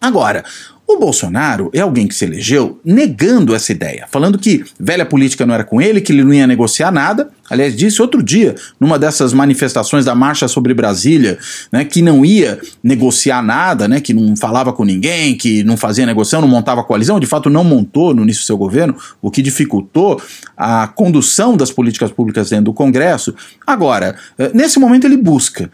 Agora, 0.00 0.44
o 0.86 0.98
Bolsonaro 0.98 1.70
é 1.72 1.80
alguém 1.80 2.06
que 2.06 2.14
se 2.14 2.24
elegeu 2.24 2.78
negando 2.84 3.54
essa 3.54 3.72
ideia, 3.72 4.06
falando 4.10 4.38
que 4.38 4.64
velha 4.78 5.04
política 5.04 5.46
não 5.46 5.54
era 5.54 5.64
com 5.64 5.80
ele, 5.80 6.00
que 6.00 6.12
ele 6.12 6.22
não 6.22 6.32
ia 6.32 6.46
negociar 6.46 6.92
nada, 6.92 7.30
Aliás, 7.50 7.76
disse 7.76 8.00
outro 8.00 8.22
dia, 8.22 8.54
numa 8.80 8.98
dessas 8.98 9.34
manifestações 9.34 10.04
da 10.04 10.14
Marcha 10.14 10.48
sobre 10.48 10.72
Brasília, 10.72 11.38
né, 11.70 11.84
que 11.84 12.00
não 12.00 12.24
ia 12.24 12.58
negociar 12.82 13.42
nada, 13.42 13.86
né, 13.86 14.00
que 14.00 14.14
não 14.14 14.34
falava 14.34 14.72
com 14.72 14.82
ninguém, 14.82 15.36
que 15.36 15.62
não 15.62 15.76
fazia 15.76 16.06
negociação, 16.06 16.40
não 16.40 16.48
montava 16.48 16.82
coalizão, 16.82 17.20
de 17.20 17.26
fato 17.26 17.50
não 17.50 17.62
montou 17.62 18.14
no 18.14 18.22
início 18.22 18.42
do 18.42 18.46
seu 18.46 18.56
governo, 18.56 18.96
o 19.20 19.30
que 19.30 19.42
dificultou 19.42 20.20
a 20.56 20.88
condução 20.88 21.54
das 21.54 21.70
políticas 21.70 22.10
públicas 22.10 22.48
dentro 22.48 22.66
do 22.66 22.72
Congresso. 22.72 23.34
Agora, 23.66 24.16
eh, 24.38 24.50
nesse 24.54 24.78
momento 24.78 25.06
ele 25.06 25.16
busca. 25.16 25.70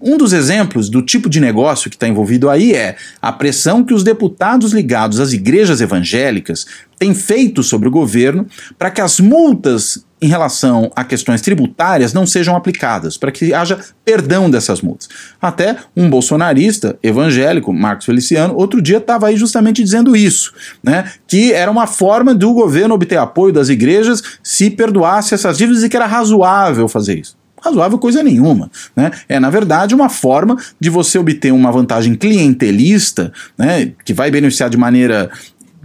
Um 0.00 0.16
dos 0.18 0.32
exemplos 0.32 0.88
do 0.88 1.00
tipo 1.00 1.28
de 1.28 1.40
negócio 1.40 1.88
que 1.88 1.96
está 1.96 2.08
envolvido 2.08 2.50
aí 2.50 2.72
é 2.74 2.96
a 3.22 3.32
pressão 3.32 3.84
que 3.84 3.94
os 3.94 4.02
deputados 4.02 4.72
ligados 4.72 5.20
às 5.20 5.32
igrejas 5.32 5.80
evangélicas 5.80 6.66
têm 6.98 7.14
feito 7.14 7.62
sobre 7.62 7.88
o 7.88 7.90
governo 7.90 8.46
para 8.78 8.90
que 8.90 9.00
as 9.00 9.20
multas 9.20 10.04
em 10.20 10.26
relação 10.26 10.90
a 10.96 11.04
questões 11.04 11.42
tributárias 11.42 12.14
não 12.14 12.26
sejam 12.26 12.56
aplicadas, 12.56 13.18
para 13.18 13.30
que 13.30 13.52
haja 13.52 13.78
perdão 14.04 14.48
dessas 14.48 14.80
multas. 14.80 15.06
Até 15.40 15.76
um 15.94 16.08
bolsonarista 16.08 16.98
evangélico, 17.02 17.72
Marcos 17.74 18.06
Feliciano, 18.06 18.54
outro 18.56 18.80
dia 18.80 18.96
estava 18.96 19.26
aí 19.26 19.36
justamente 19.36 19.82
dizendo 19.82 20.16
isso, 20.16 20.54
né? 20.82 21.12
Que 21.26 21.52
era 21.52 21.70
uma 21.70 21.86
forma 21.86 22.34
do 22.34 22.54
governo 22.54 22.94
obter 22.94 23.18
apoio 23.18 23.52
das 23.52 23.68
igrejas 23.68 24.22
se 24.42 24.70
perdoasse 24.70 25.34
essas 25.34 25.58
dívidas 25.58 25.82
e 25.82 25.90
que 25.90 25.96
era 25.96 26.06
razoável 26.06 26.88
fazer 26.88 27.18
isso 27.18 27.43
razoável 27.64 27.98
coisa 27.98 28.22
nenhuma. 28.22 28.70
Né? 28.94 29.10
É, 29.28 29.40
na 29.40 29.50
verdade, 29.50 29.94
uma 29.94 30.08
forma 30.08 30.56
de 30.78 30.90
você 30.90 31.18
obter 31.18 31.52
uma 31.52 31.72
vantagem 31.72 32.14
clientelista, 32.14 33.32
né, 33.56 33.92
que 34.04 34.12
vai 34.12 34.30
beneficiar 34.30 34.68
de 34.68 34.76
maneira 34.76 35.30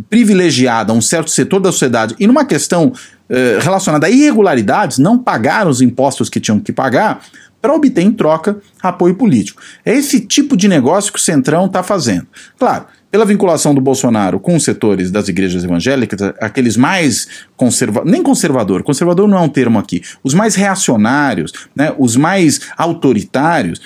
privilegiada 0.09 0.93
um 0.93 1.01
certo 1.01 1.29
setor 1.29 1.59
da 1.59 1.71
sociedade 1.71 2.15
e 2.19 2.25
numa 2.25 2.45
questão 2.45 2.93
eh, 3.29 3.59
relacionada 3.61 4.07
a 4.07 4.09
irregularidades, 4.09 4.97
não 4.97 5.17
pagar 5.17 5.67
os 5.67 5.81
impostos 5.81 6.29
que 6.29 6.39
tinham 6.39 6.59
que 6.59 6.71
pagar 6.71 7.21
para 7.61 7.73
obter 7.73 8.01
em 8.01 8.11
troca 8.11 8.57
apoio 8.81 9.15
político. 9.15 9.61
É 9.85 9.93
esse 9.93 10.21
tipo 10.21 10.55
de 10.55 10.67
negócio 10.67 11.11
que 11.11 11.19
o 11.19 11.21
Centrão 11.21 11.65
está 11.65 11.83
fazendo. 11.83 12.25
Claro, 12.57 12.85
pela 13.11 13.25
vinculação 13.25 13.73
do 13.73 13.81
Bolsonaro 13.81 14.39
com 14.39 14.55
os 14.55 14.63
setores 14.63 15.11
das 15.11 15.27
igrejas 15.27 15.63
evangélicas, 15.63 16.33
aqueles 16.39 16.77
mais 16.77 17.27
conservadores, 17.57 18.11
nem 18.11 18.21
conservador, 18.21 18.83
conservador 18.83 19.27
não 19.27 19.37
é 19.37 19.41
um 19.41 19.49
termo 19.49 19.79
aqui, 19.79 20.01
os 20.23 20.33
mais 20.33 20.55
reacionários, 20.55 21.51
né, 21.75 21.93
os 21.97 22.15
mais 22.15 22.61
autoritários, 22.77 23.81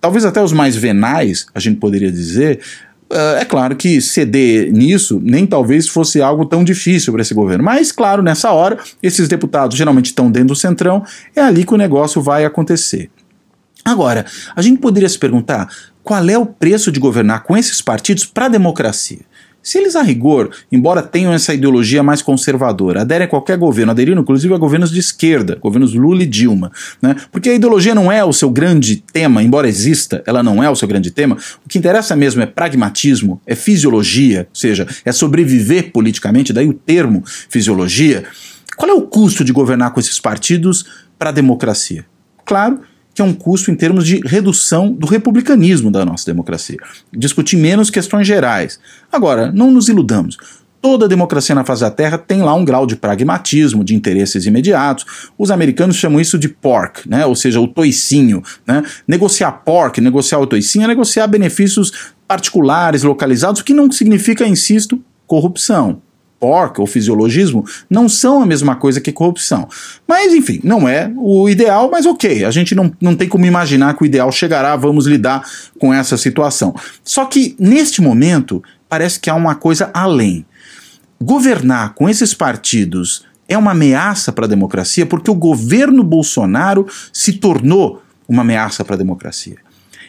talvez 0.00 0.24
até 0.24 0.42
os 0.42 0.52
mais 0.52 0.76
venais, 0.76 1.46
a 1.54 1.60
gente 1.60 1.78
poderia 1.78 2.10
dizer, 2.10 2.60
Uh, 3.12 3.36
é 3.38 3.44
claro 3.44 3.76
que 3.76 4.00
ceder 4.00 4.72
nisso 4.72 5.20
nem 5.22 5.46
talvez 5.46 5.86
fosse 5.86 6.22
algo 6.22 6.46
tão 6.46 6.64
difícil 6.64 7.12
para 7.12 7.20
esse 7.20 7.34
governo. 7.34 7.62
Mas, 7.62 7.92
claro, 7.92 8.22
nessa 8.22 8.50
hora, 8.50 8.78
esses 9.02 9.28
deputados 9.28 9.76
geralmente 9.76 10.06
estão 10.06 10.30
dentro 10.30 10.48
do 10.48 10.56
centrão, 10.56 11.04
é 11.36 11.40
ali 11.42 11.64
que 11.64 11.74
o 11.74 11.76
negócio 11.76 12.22
vai 12.22 12.46
acontecer. 12.46 13.10
Agora, 13.84 14.24
a 14.56 14.62
gente 14.62 14.80
poderia 14.80 15.08
se 15.08 15.18
perguntar 15.18 15.68
qual 16.02 16.28
é 16.28 16.38
o 16.38 16.46
preço 16.46 16.90
de 16.90 16.98
governar 16.98 17.42
com 17.42 17.56
esses 17.56 17.82
partidos 17.82 18.24
para 18.24 18.46
a 18.46 18.48
democracia. 18.48 19.20
Se 19.62 19.78
eles, 19.78 19.96
a 19.96 20.02
rigor, 20.02 20.50
embora 20.70 21.02
tenham 21.02 21.32
essa 21.32 21.54
ideologia 21.54 22.02
mais 22.02 22.20
conservadora, 22.20 23.00
aderem 23.00 23.26
a 23.26 23.28
qualquer 23.28 23.56
governo, 23.56 23.92
aderiram 23.92 24.20
inclusive 24.20 24.52
a 24.52 24.58
governos 24.58 24.90
de 24.90 25.00
esquerda, 25.00 25.58
governos 25.58 25.94
Lula 25.94 26.22
e 26.22 26.26
Dilma, 26.26 26.70
né? 27.00 27.16
porque 27.32 27.48
a 27.48 27.54
ideologia 27.54 27.94
não 27.94 28.12
é 28.12 28.22
o 28.22 28.32
seu 28.32 28.50
grande 28.50 28.96
tema, 29.10 29.42
embora 29.42 29.66
exista, 29.66 30.22
ela 30.26 30.42
não 30.42 30.62
é 30.62 30.68
o 30.68 30.76
seu 30.76 30.86
grande 30.86 31.10
tema, 31.10 31.38
o 31.64 31.68
que 31.68 31.78
interessa 31.78 32.14
mesmo 32.14 32.42
é 32.42 32.46
pragmatismo, 32.46 33.40
é 33.46 33.54
fisiologia, 33.54 34.46
ou 34.50 34.54
seja, 34.54 34.86
é 35.02 35.12
sobreviver 35.12 35.92
politicamente, 35.92 36.52
daí 36.52 36.68
o 36.68 36.74
termo 36.74 37.22
fisiologia. 37.48 38.24
Qual 38.76 38.90
é 38.90 38.94
o 38.94 39.00
custo 39.00 39.42
de 39.42 39.52
governar 39.52 39.92
com 39.92 40.00
esses 40.00 40.20
partidos 40.20 40.84
para 41.18 41.30
a 41.30 41.32
democracia? 41.32 42.04
Claro 42.44 42.80
que 43.14 43.22
é 43.22 43.24
um 43.24 43.32
custo 43.32 43.70
em 43.70 43.76
termos 43.76 44.04
de 44.04 44.20
redução 44.26 44.92
do 44.92 45.06
republicanismo 45.06 45.90
da 45.90 46.04
nossa 46.04 46.26
democracia. 46.26 46.78
Discutir 47.12 47.56
menos 47.56 47.88
questões 47.88 48.26
gerais. 48.26 48.80
Agora, 49.10 49.52
não 49.52 49.70
nos 49.70 49.88
iludamos. 49.88 50.36
Toda 50.82 51.08
democracia 51.08 51.54
na 51.54 51.64
face 51.64 51.80
da 51.80 51.90
Terra 51.90 52.18
tem 52.18 52.42
lá 52.42 52.52
um 52.54 52.64
grau 52.64 52.86
de 52.86 52.96
pragmatismo, 52.96 53.82
de 53.82 53.94
interesses 53.94 54.44
imediatos. 54.44 55.30
Os 55.38 55.50
americanos 55.50 55.96
chamam 55.96 56.20
isso 56.20 56.38
de 56.38 56.48
pork, 56.48 57.08
né? 57.08 57.24
ou 57.24 57.34
seja, 57.34 57.58
o 57.58 57.68
toicinho. 57.68 58.42
Né? 58.66 58.82
Negociar 59.08 59.50
pork, 59.64 59.98
negociar 60.00 60.40
o 60.40 60.46
toicinho 60.46 60.84
é 60.84 60.88
negociar 60.88 61.26
benefícios 61.26 62.12
particulares, 62.28 63.02
localizados, 63.02 63.60
o 63.60 63.64
que 63.64 63.72
não 63.72 63.90
significa, 63.90 64.46
insisto, 64.46 65.00
corrupção 65.26 66.02
porca 66.44 66.82
ou 66.82 66.86
fisiologismo 66.86 67.64
não 67.88 68.06
são 68.06 68.42
a 68.42 68.46
mesma 68.46 68.76
coisa 68.76 69.00
que 69.00 69.10
corrupção. 69.10 69.66
Mas, 70.06 70.34
enfim, 70.34 70.60
não 70.62 70.86
é 70.86 71.10
o 71.16 71.48
ideal, 71.48 71.88
mas 71.90 72.04
ok, 72.04 72.44
a 72.44 72.50
gente 72.50 72.74
não, 72.74 72.92
não 73.00 73.16
tem 73.16 73.26
como 73.26 73.46
imaginar 73.46 73.96
que 73.96 74.02
o 74.02 74.04
ideal 74.04 74.30
chegará, 74.30 74.76
vamos 74.76 75.06
lidar 75.06 75.42
com 75.78 75.94
essa 75.94 76.18
situação. 76.18 76.74
Só 77.02 77.24
que, 77.24 77.56
neste 77.58 78.02
momento, 78.02 78.62
parece 78.90 79.18
que 79.18 79.30
há 79.30 79.34
uma 79.34 79.54
coisa 79.54 79.90
além. 79.94 80.44
Governar 81.18 81.94
com 81.94 82.10
esses 82.10 82.34
partidos 82.34 83.24
é 83.48 83.56
uma 83.56 83.70
ameaça 83.70 84.30
para 84.30 84.44
a 84.44 84.48
democracia 84.48 85.06
porque 85.06 85.30
o 85.30 85.34
governo 85.34 86.04
Bolsonaro 86.04 86.86
se 87.10 87.32
tornou 87.32 88.02
uma 88.28 88.42
ameaça 88.42 88.84
para 88.84 88.96
a 88.96 88.98
democracia. 88.98 89.56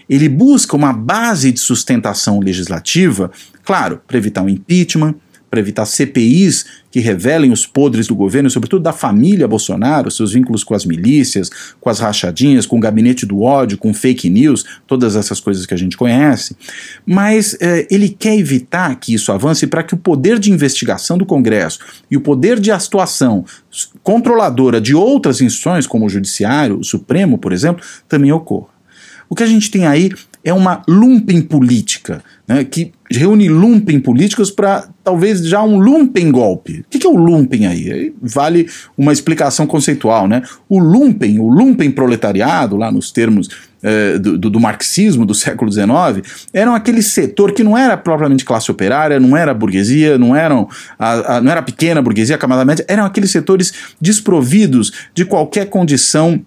Ele 0.10 0.28
busca 0.28 0.76
uma 0.76 0.92
base 0.92 1.50
de 1.54 1.62
sustentação 1.62 2.42
legislativa, 2.42 3.32
claro, 3.64 4.02
para 4.06 4.18
evitar 4.18 4.44
o 4.44 4.50
impeachment, 4.50 5.16
para 5.56 5.62
evitar 5.62 5.86
CPIs 5.86 6.66
que 6.92 7.00
revelem 7.00 7.52
os 7.52 7.66
podres 7.66 8.08
do 8.08 8.16
governo, 8.16 8.50
sobretudo 8.50 8.84
da 8.84 8.92
família 8.92 9.48
Bolsonaro, 9.48 10.12
seus 10.12 10.34
vínculos 10.34 10.66
com 10.66 10.74
as 10.74 10.86
milícias, 10.86 11.50
com 11.80 11.90
as 11.90 12.00
rachadinhas, 12.00 12.66
com 12.66 12.76
o 12.76 12.80
gabinete 12.80 13.26
do 13.26 13.42
ódio, 13.42 13.78
com 13.78 13.94
fake 13.94 14.30
news, 14.30 14.66
todas 14.86 15.16
essas 15.16 15.40
coisas 15.40 15.66
que 15.66 15.74
a 15.74 15.78
gente 15.78 15.96
conhece. 15.96 16.58
Mas 17.06 17.56
eh, 17.62 17.88
ele 17.90 18.10
quer 18.10 18.38
evitar 18.38 18.94
que 18.96 19.14
isso 19.14 19.32
avance 19.32 19.66
para 19.66 19.82
que 19.82 19.94
o 19.94 19.98
poder 19.98 20.40
de 20.40 20.52
investigação 20.52 21.18
do 21.18 21.26
Congresso 21.26 21.80
e 22.12 22.18
o 22.18 22.22
poder 22.22 22.60
de 22.60 22.72
atuação 22.72 23.46
controladora 24.04 24.82
de 24.82 24.94
outras 24.94 25.40
instituições, 25.40 25.88
como 25.88 26.06
o 26.06 26.10
Judiciário, 26.10 26.80
o 26.80 26.84
Supremo, 26.84 27.38
por 27.38 27.54
exemplo, 27.54 27.84
também 28.10 28.32
ocorra. 28.32 28.76
O 29.30 29.36
que 29.36 29.44
a 29.44 29.48
gente 29.48 29.72
tem 29.72 29.88
aí 29.88 30.12
é 30.46 30.54
uma 30.54 30.84
lumpen 30.88 31.42
política, 31.42 32.24
né, 32.48 32.64
que 32.64 32.94
reúne 33.10 33.50
lumpen 33.50 34.00
políticos 34.00 34.52
para 34.52 34.88
talvez 35.04 35.46
já 35.48 35.64
um 35.64 35.80
lumpen 35.80 36.32
golpe. 36.32 36.82
O 36.82 36.86
que, 36.88 37.00
que 37.00 37.08
é 37.08 37.10
o 37.10 37.18
lumpen 37.18 37.66
aí? 37.66 38.14
Vale 38.22 38.68
uma 38.96 39.12
explicação 39.12 39.66
conceitual. 39.66 40.28
Né? 40.28 40.44
O 40.70 40.80
lumpen, 40.80 41.40
o 41.40 41.48
lumpen 41.48 41.90
proletariado, 41.90 42.78
lá 42.78 42.92
nos 42.92 43.12
termos 43.12 43.50
eh, 43.82 44.18
do, 44.18 44.38
do, 44.38 44.60
marxismo 44.60 45.26
do 45.26 45.34
século 45.34 45.72
XIX, 45.72 46.48
eram 46.54 46.74
aquele 46.74 47.02
setor 47.02 47.52
que 47.52 47.64
não 47.64 47.78
era 47.78 47.96
propriamente 47.96 48.46
classe 48.46 48.72
operária, 48.72 49.20
não 49.20 49.38
era 49.38 49.54
burguesia, 49.54 50.18
não, 50.18 50.36
eram 50.36 50.68
a, 50.98 51.38
a, 51.38 51.42
não 51.42 51.52
era 51.52 51.60
a 51.60 51.64
pequena 51.64 52.02
burguesia, 52.02 52.36
a 52.36 52.40
camada 52.40 52.66
média, 52.66 52.86
eram 52.88 53.06
aqueles 53.06 53.32
setores 53.32 53.74
desprovidos 54.02 54.92
de 55.14 55.26
qualquer 55.26 55.70
condição 55.70 56.44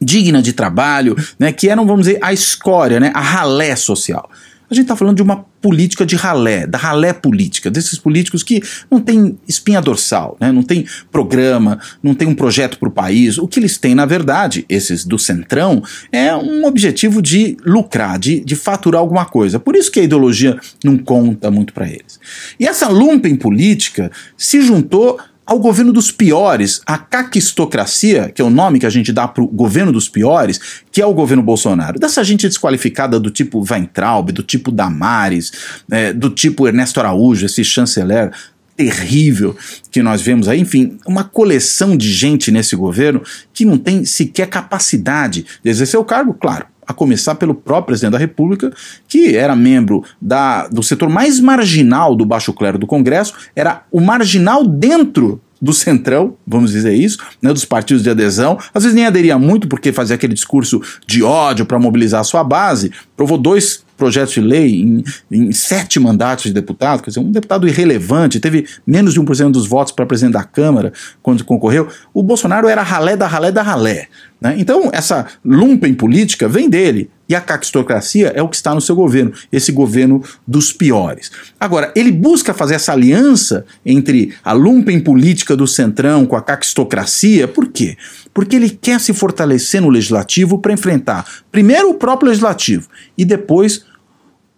digna 0.00 0.42
de 0.42 0.52
trabalho, 0.52 1.16
né, 1.38 1.52
que 1.52 1.68
eram, 1.68 1.86
vamos 1.86 2.06
dizer, 2.06 2.18
a 2.22 2.32
escória, 2.32 3.00
né, 3.00 3.10
a 3.14 3.20
ralé 3.20 3.74
social. 3.76 4.28
A 4.68 4.74
gente 4.74 4.84
está 4.84 4.96
falando 4.96 5.16
de 5.16 5.22
uma 5.22 5.44
política 5.62 6.04
de 6.04 6.16
ralé, 6.16 6.66
da 6.66 6.76
ralé 6.76 7.12
política, 7.12 7.70
desses 7.70 7.98
políticos 7.98 8.42
que 8.42 8.60
não 8.90 9.00
tem 9.00 9.38
espinha 9.46 9.80
dorsal, 9.80 10.36
né? 10.40 10.50
não 10.50 10.62
tem 10.62 10.84
programa, 11.10 11.78
não 12.02 12.14
tem 12.14 12.26
um 12.26 12.34
projeto 12.34 12.78
para 12.78 12.88
o 12.88 12.92
país. 12.92 13.38
O 13.38 13.46
que 13.46 13.60
eles 13.60 13.78
têm, 13.78 13.94
na 13.94 14.06
verdade, 14.06 14.64
esses 14.68 15.04
do 15.04 15.18
centrão, 15.18 15.82
é 16.10 16.34
um 16.34 16.64
objetivo 16.66 17.22
de 17.22 17.56
lucrar, 17.64 18.18
de, 18.18 18.40
de 18.40 18.56
faturar 18.56 19.00
alguma 19.00 19.24
coisa. 19.24 19.60
Por 19.60 19.76
isso 19.76 19.90
que 19.90 20.00
a 20.00 20.04
ideologia 20.04 20.58
não 20.84 20.98
conta 20.98 21.50
muito 21.50 21.72
para 21.72 21.88
eles. 21.88 22.18
E 22.58 22.66
essa 22.66 22.88
lumpen 22.88 23.36
política 23.36 24.10
se 24.36 24.60
juntou 24.62 25.18
ao 25.46 25.60
governo 25.60 25.92
dos 25.92 26.10
piores, 26.10 26.80
a 26.84 26.98
caquistocracia, 26.98 28.32
que 28.34 28.42
é 28.42 28.44
o 28.44 28.50
nome 28.50 28.80
que 28.80 28.86
a 28.86 28.90
gente 28.90 29.12
dá 29.12 29.28
para 29.28 29.44
o 29.44 29.46
governo 29.46 29.92
dos 29.92 30.08
piores, 30.08 30.60
que 30.90 31.00
é 31.00 31.06
o 31.06 31.14
governo 31.14 31.42
Bolsonaro. 31.42 32.00
Dessa 32.00 32.24
gente 32.24 32.48
desqualificada 32.48 33.20
do 33.20 33.30
tipo 33.30 33.64
Weintraub, 33.64 34.32
do 34.32 34.42
tipo 34.42 34.72
Damares, 34.72 35.52
é, 35.90 36.12
do 36.12 36.30
tipo 36.30 36.66
Ernesto 36.66 36.98
Araújo, 36.98 37.46
esse 37.46 37.62
chanceler 37.62 38.32
terrível 38.76 39.56
que 39.90 40.02
nós 40.02 40.20
vemos 40.20 40.48
aí, 40.48 40.60
enfim, 40.60 40.98
uma 41.06 41.24
coleção 41.24 41.96
de 41.96 42.12
gente 42.12 42.50
nesse 42.50 42.76
governo 42.76 43.22
que 43.54 43.64
não 43.64 43.78
tem 43.78 44.04
sequer 44.04 44.48
capacidade 44.48 45.46
de 45.62 45.70
exercer 45.70 45.98
o 45.98 46.04
cargo, 46.04 46.34
claro 46.34 46.66
a 46.86 46.92
começar 46.92 47.34
pelo 47.34 47.54
próprio 47.54 47.86
presidente 47.86 48.12
da 48.12 48.18
República, 48.18 48.72
que 49.08 49.36
era 49.36 49.56
membro 49.56 50.04
da, 50.20 50.68
do 50.68 50.82
setor 50.82 51.08
mais 51.08 51.40
marginal 51.40 52.14
do 52.14 52.24
baixo 52.24 52.52
clero 52.52 52.78
do 52.78 52.86
Congresso, 52.86 53.34
era 53.54 53.82
o 53.90 54.00
marginal 54.00 54.66
dentro 54.66 55.40
do 55.60 55.72
centrão, 55.72 56.36
vamos 56.46 56.70
dizer 56.70 56.94
isso, 56.94 57.18
né, 57.40 57.52
dos 57.52 57.64
partidos 57.64 58.02
de 58.02 58.10
adesão. 58.10 58.58
Às 58.74 58.82
vezes 58.82 58.94
nem 58.94 59.06
aderia 59.06 59.38
muito 59.38 59.66
porque 59.66 59.92
fazia 59.92 60.14
aquele 60.14 60.34
discurso 60.34 60.82
de 61.06 61.22
ódio 61.22 61.64
para 61.64 61.78
mobilizar 61.78 62.20
a 62.20 62.24
sua 62.24 62.44
base. 62.44 62.92
Provou 63.16 63.38
dois 63.38 63.84
projetos 63.96 64.34
de 64.34 64.40
lei 64.40 64.82
em, 64.82 65.04
em, 65.30 65.52
sete 65.52 65.98
mandatos 65.98 66.44
de 66.44 66.52
deputado, 66.52 67.02
quer 67.02 67.10
dizer, 67.10 67.20
um 67.20 67.32
deputado 67.32 67.66
irrelevante, 67.66 68.38
teve 68.38 68.66
menos 68.86 69.14
de 69.14 69.20
1% 69.20 69.50
dos 69.50 69.66
votos 69.66 69.92
para 69.92 70.04
presidente 70.04 70.34
da 70.34 70.44
Câmara 70.44 70.92
quando 71.22 71.42
concorreu. 71.44 71.88
O 72.12 72.22
Bolsonaro 72.22 72.68
era 72.68 72.82
ralé 72.82 73.16
da 73.16 73.26
ralé 73.26 73.50
da 73.50 73.62
ralé. 73.62 74.08
Né? 74.40 74.54
Então, 74.58 74.90
essa 74.92 75.26
lumpen 75.44 75.94
política 75.94 76.48
vem 76.48 76.68
dele. 76.68 77.10
E 77.28 77.34
a 77.34 77.40
caquistocracia 77.40 78.28
é 78.36 78.40
o 78.40 78.48
que 78.48 78.54
está 78.54 78.72
no 78.72 78.80
seu 78.80 78.94
governo, 78.94 79.32
esse 79.50 79.72
governo 79.72 80.22
dos 80.46 80.72
piores. 80.72 81.32
Agora, 81.58 81.92
ele 81.96 82.12
busca 82.12 82.54
fazer 82.54 82.76
essa 82.76 82.92
aliança 82.92 83.66
entre 83.84 84.32
a 84.44 84.52
lumpen 84.52 85.00
política 85.00 85.56
do 85.56 85.66
Centrão 85.66 86.24
com 86.24 86.36
a 86.36 86.42
caquistocracia, 86.42 87.48
por 87.48 87.66
quê? 87.68 87.96
Porque 88.32 88.54
ele 88.54 88.70
quer 88.70 89.00
se 89.00 89.12
fortalecer 89.12 89.80
no 89.80 89.88
legislativo 89.88 90.58
para 90.58 90.72
enfrentar 90.72 91.26
primeiro 91.50 91.90
o 91.90 91.94
próprio 91.94 92.28
legislativo 92.28 92.88
e 93.18 93.24
depois 93.24 93.84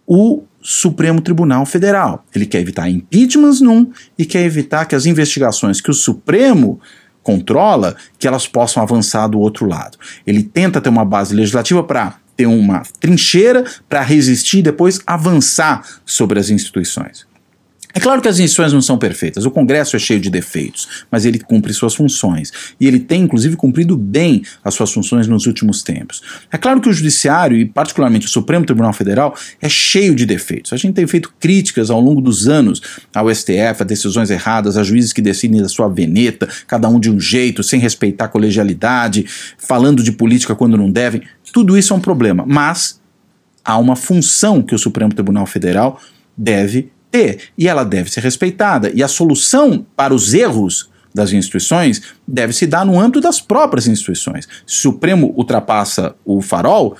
o 0.05 0.43
Supremo 0.61 1.21
Tribunal 1.21 1.65
Federal. 1.65 2.23
Ele 2.35 2.45
quer 2.45 2.59
evitar 2.59 2.87
impeachments 2.87 3.61
num 3.61 3.91
e 4.17 4.25
quer 4.25 4.45
evitar 4.45 4.85
que 4.85 4.95
as 4.95 5.07
investigações 5.07 5.81
que 5.81 5.89
o 5.89 5.93
Supremo 5.93 6.79
controla, 7.23 7.95
que 8.17 8.27
elas 8.27 8.47
possam 8.47 8.81
avançar 8.81 9.27
do 9.27 9.39
outro 9.39 9.67
lado. 9.67 9.97
Ele 10.25 10.43
tenta 10.43 10.81
ter 10.81 10.89
uma 10.89 11.05
base 11.05 11.35
legislativa 11.35 11.83
para 11.83 12.15
ter 12.35 12.45
uma 12.45 12.83
trincheira 12.99 13.65
para 13.87 14.01
resistir 14.01 14.59
e 14.59 14.63
depois 14.63 14.99
avançar 15.05 15.85
sobre 16.05 16.39
as 16.39 16.49
instituições. 16.49 17.28
É 17.91 17.99
claro 17.99 18.21
que 18.21 18.27
as 18.27 18.37
instituições 18.37 18.71
não 18.71 18.83
são 18.83 18.99
perfeitas, 18.99 19.45
o 19.45 19.51
Congresso 19.51 19.95
é 19.95 19.99
cheio 19.99 20.19
de 20.19 20.29
defeitos, 20.29 21.05
mas 21.09 21.25
ele 21.25 21.39
cumpre 21.39 21.73
suas 21.73 21.95
funções. 21.95 22.51
E 22.79 22.85
ele 22.85 22.99
tem, 22.99 23.23
inclusive, 23.23 23.55
cumprido 23.55 23.97
bem 23.97 24.43
as 24.63 24.75
suas 24.75 24.91
funções 24.91 25.27
nos 25.27 25.47
últimos 25.47 25.81
tempos. 25.81 26.21
É 26.51 26.57
claro 26.57 26.79
que 26.79 26.87
o 26.87 26.93
Judiciário, 26.93 27.57
e 27.57 27.65
particularmente 27.65 28.27
o 28.27 28.29
Supremo 28.29 28.63
Tribunal 28.63 28.93
Federal, 28.93 29.35
é 29.59 29.67
cheio 29.67 30.13
de 30.13 30.25
defeitos. 30.27 30.71
A 30.71 30.77
gente 30.77 30.93
tem 30.93 31.07
feito 31.07 31.33
críticas 31.39 31.89
ao 31.89 31.99
longo 31.99 32.21
dos 32.21 32.47
anos 32.47 32.79
ao 33.13 33.33
STF, 33.33 33.81
a 33.81 33.83
decisões 33.83 34.29
erradas, 34.29 34.77
a 34.77 34.83
juízes 34.83 35.11
que 35.11 35.21
decidem 35.21 35.59
da 35.59 35.67
sua 35.67 35.87
veneta, 35.89 36.47
cada 36.67 36.87
um 36.87 36.99
de 36.99 37.09
um 37.09 37.19
jeito, 37.19 37.63
sem 37.63 37.79
respeitar 37.79 38.25
a 38.25 38.29
colegialidade, 38.29 39.25
falando 39.57 40.03
de 40.03 40.11
política 40.11 40.55
quando 40.55 40.77
não 40.77 40.91
devem. 40.91 41.23
Tudo 41.51 41.75
isso 41.75 41.91
é 41.91 41.95
um 41.95 42.01
problema, 42.01 42.45
mas 42.47 43.01
há 43.65 43.79
uma 43.79 43.95
função 43.95 44.61
que 44.61 44.75
o 44.75 44.79
Supremo 44.79 45.11
Tribunal 45.11 45.47
Federal 45.47 45.99
deve 46.37 46.91
ter 47.11 47.49
e 47.57 47.67
ela 47.67 47.83
deve 47.83 48.11
ser 48.11 48.21
respeitada. 48.21 48.91
E 48.93 49.03
a 49.03 49.07
solução 49.07 49.85
para 49.95 50.13
os 50.13 50.33
erros 50.33 50.89
das 51.13 51.31
instituições 51.31 52.01
deve 52.27 52.53
se 52.53 52.67
dar 52.67 52.85
no 52.85 52.99
âmbito 52.99 53.21
das 53.21 53.41
próprias 53.41 53.87
instituições. 53.87 54.47
Se 54.65 54.77
o 54.77 54.91
Supremo 54.91 55.33
ultrapassa 55.35 56.15
o 56.23 56.41
farol, 56.41 56.95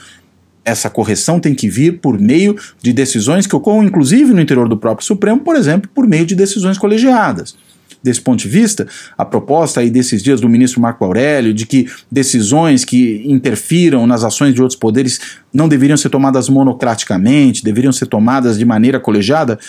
essa 0.66 0.90
correção 0.90 1.40
tem 1.40 1.56
que 1.56 1.70
vir 1.70 2.00
por 2.00 2.20
meio 2.20 2.58
de 2.82 2.92
decisões 2.92 3.48
que 3.48 3.56
ocorram, 3.56 3.84
inclusive 3.84 4.34
no 4.34 4.42
interior 4.42 4.68
do 4.68 4.78
próprio 4.78 5.06
Supremo, 5.06 5.42
por 5.42 5.56
exemplo, 5.56 5.90
por 5.94 6.08
meio 6.08 6.26
de 6.26 6.36
decisões 6.36 6.78
colegiadas 6.78 7.56
desse 8.02 8.22
ponto 8.22 8.40
de 8.40 8.48
vista, 8.48 8.88
a 9.18 9.26
proposta 9.26 9.82
aí 9.82 9.90
desses 9.90 10.24
dias 10.24 10.40
do 10.40 10.48
ministro 10.48 10.82
Marco 10.82 11.04
Aurélio 11.04 11.54
de 11.54 11.66
que 11.66 11.88
decisões 12.10 12.86
que 12.86 13.22
interfiram 13.26 14.08
nas 14.08 14.24
ações 14.24 14.54
de 14.54 14.62
outros 14.62 14.80
poderes 14.80 15.20
não 15.54 15.68
deveriam 15.68 15.98
ser 15.98 16.10
tomadas 16.10 16.50
monocraticamente, 16.50 17.64
deveriam 17.64 17.92
ser 17.92 18.08
tomadas 18.08 18.58
de 18.58 18.66
maneira 18.66 19.00
colegiada, 19.00 19.60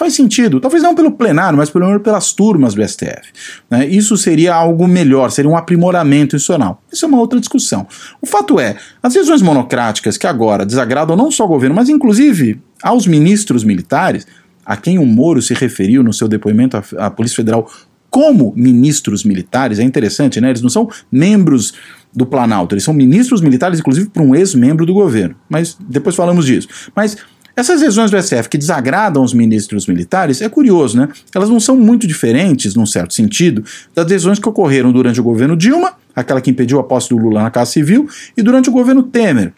faz 0.00 0.14
sentido, 0.14 0.58
talvez 0.60 0.82
não 0.82 0.94
pelo 0.94 1.12
plenário, 1.12 1.58
mas 1.58 1.68
pelo 1.68 1.86
menos 1.86 2.02
pelas 2.02 2.32
turmas 2.32 2.72
do 2.72 2.82
STF. 2.82 3.32
Né? 3.68 3.86
Isso 3.86 4.16
seria 4.16 4.54
algo 4.54 4.88
melhor, 4.88 5.30
seria 5.30 5.50
um 5.50 5.56
aprimoramento 5.56 6.36
institucional. 6.36 6.82
Isso 6.90 7.04
é 7.04 7.08
uma 7.08 7.18
outra 7.18 7.38
discussão. 7.38 7.86
O 8.18 8.26
fato 8.26 8.58
é, 8.58 8.76
as 9.02 9.12
decisões 9.12 9.42
monocráticas 9.42 10.16
que 10.16 10.26
agora 10.26 10.64
desagradam 10.64 11.16
não 11.16 11.30
só 11.30 11.42
ao 11.42 11.50
governo, 11.50 11.76
mas 11.76 11.90
inclusive 11.90 12.58
aos 12.82 13.06
ministros 13.06 13.62
militares, 13.62 14.26
a 14.64 14.74
quem 14.74 14.98
o 14.98 15.04
Moro 15.04 15.42
se 15.42 15.52
referiu 15.52 16.02
no 16.02 16.14
seu 16.14 16.26
depoimento 16.26 16.78
à, 16.78 17.06
à 17.06 17.10
Polícia 17.10 17.36
Federal 17.36 17.70
como 18.08 18.54
ministros 18.56 19.22
militares, 19.22 19.78
é 19.78 19.82
interessante, 19.82 20.40
né? 20.40 20.48
Eles 20.48 20.62
não 20.62 20.70
são 20.70 20.88
membros 21.12 21.74
do 22.12 22.26
Planalto, 22.26 22.74
eles 22.74 22.82
são 22.82 22.94
ministros 22.94 23.40
militares, 23.40 23.78
inclusive 23.78 24.08
para 24.08 24.22
um 24.22 24.34
ex-membro 24.34 24.84
do 24.84 24.94
governo. 24.94 25.36
Mas 25.48 25.76
depois 25.78 26.16
falamos 26.16 26.46
disso. 26.46 26.66
Mas 26.96 27.18
essas 27.60 27.80
decisões 27.80 28.10
do 28.10 28.20
SF 28.20 28.48
que 28.48 28.56
desagradam 28.56 29.22
os 29.22 29.34
ministros 29.34 29.86
militares 29.86 30.40
é 30.40 30.48
curioso, 30.48 30.96
né? 30.96 31.08
Elas 31.34 31.50
não 31.50 31.60
são 31.60 31.76
muito 31.76 32.06
diferentes, 32.06 32.74
num 32.74 32.86
certo 32.86 33.12
sentido, 33.12 33.62
das 33.94 34.06
decisões 34.06 34.38
que 34.38 34.48
ocorreram 34.48 34.90
durante 34.90 35.20
o 35.20 35.22
governo 35.22 35.56
Dilma, 35.56 35.92
aquela 36.16 36.40
que 36.40 36.50
impediu 36.50 36.80
a 36.80 36.84
posse 36.84 37.10
do 37.10 37.18
Lula 37.18 37.42
na 37.42 37.50
Casa 37.50 37.70
Civil, 37.70 38.08
e 38.36 38.42
durante 38.42 38.70
o 38.70 38.72
governo 38.72 39.02
Temer, 39.02 39.52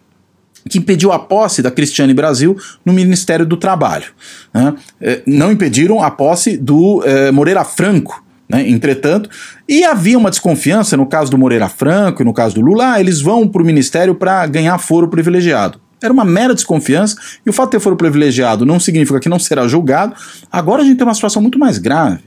que 0.69 0.79
impediu 0.79 1.13
a 1.13 1.19
posse 1.19 1.63
da 1.63 1.71
Cristiane 1.71 2.13
Brasil 2.13 2.57
no 2.85 2.93
Ministério 2.93 3.47
do 3.47 3.57
Trabalho. 3.57 4.07
Né? 4.53 4.75
É, 5.01 5.23
não 5.27 5.53
impediram 5.53 6.03
a 6.03 6.11
posse 6.11 6.57
do 6.57 7.03
é, 7.05 7.31
Moreira 7.31 7.65
Franco. 7.65 8.23
Né? 8.49 8.69
Entretanto, 8.69 9.31
e 9.69 9.85
havia 9.85 10.19
uma 10.19 10.31
desconfiança 10.31 10.97
no 10.97 11.07
caso 11.07 11.31
do 11.31 11.39
Moreira 11.39 11.69
Franco 11.69 12.23
e 12.23 12.25
no 12.25 12.35
caso 12.35 12.57
do 12.57 12.61
Lula, 12.61 12.95
ah, 12.95 13.01
eles 13.01 13.21
vão 13.21 13.49
para 13.49 13.63
o 13.63 13.65
ministério 13.65 14.15
para 14.15 14.47
ganhar 14.47 14.77
foro 14.79 15.09
privilegiado. 15.09 15.81
Era 16.05 16.13
uma 16.13 16.25
mera 16.25 16.55
desconfiança, 16.55 17.17
e 17.45 17.51
o 17.51 17.53
fato 17.53 17.69
de 17.69 17.73
ter 17.73 17.81
foro 17.81 17.97
privilegiado 17.97 18.67
não 18.67 18.81
significa 18.81 19.21
que 19.21 19.29
não 19.29 19.39
será 19.39 19.67
julgado. 19.69 20.15
Agora 20.51 20.83
a 20.83 20.85
gente 20.85 20.99
tem 20.99 21.07
uma 21.07 21.15
situação 21.15 21.41
muito 21.41 21.59
mais 21.59 21.79
grave. 21.79 22.21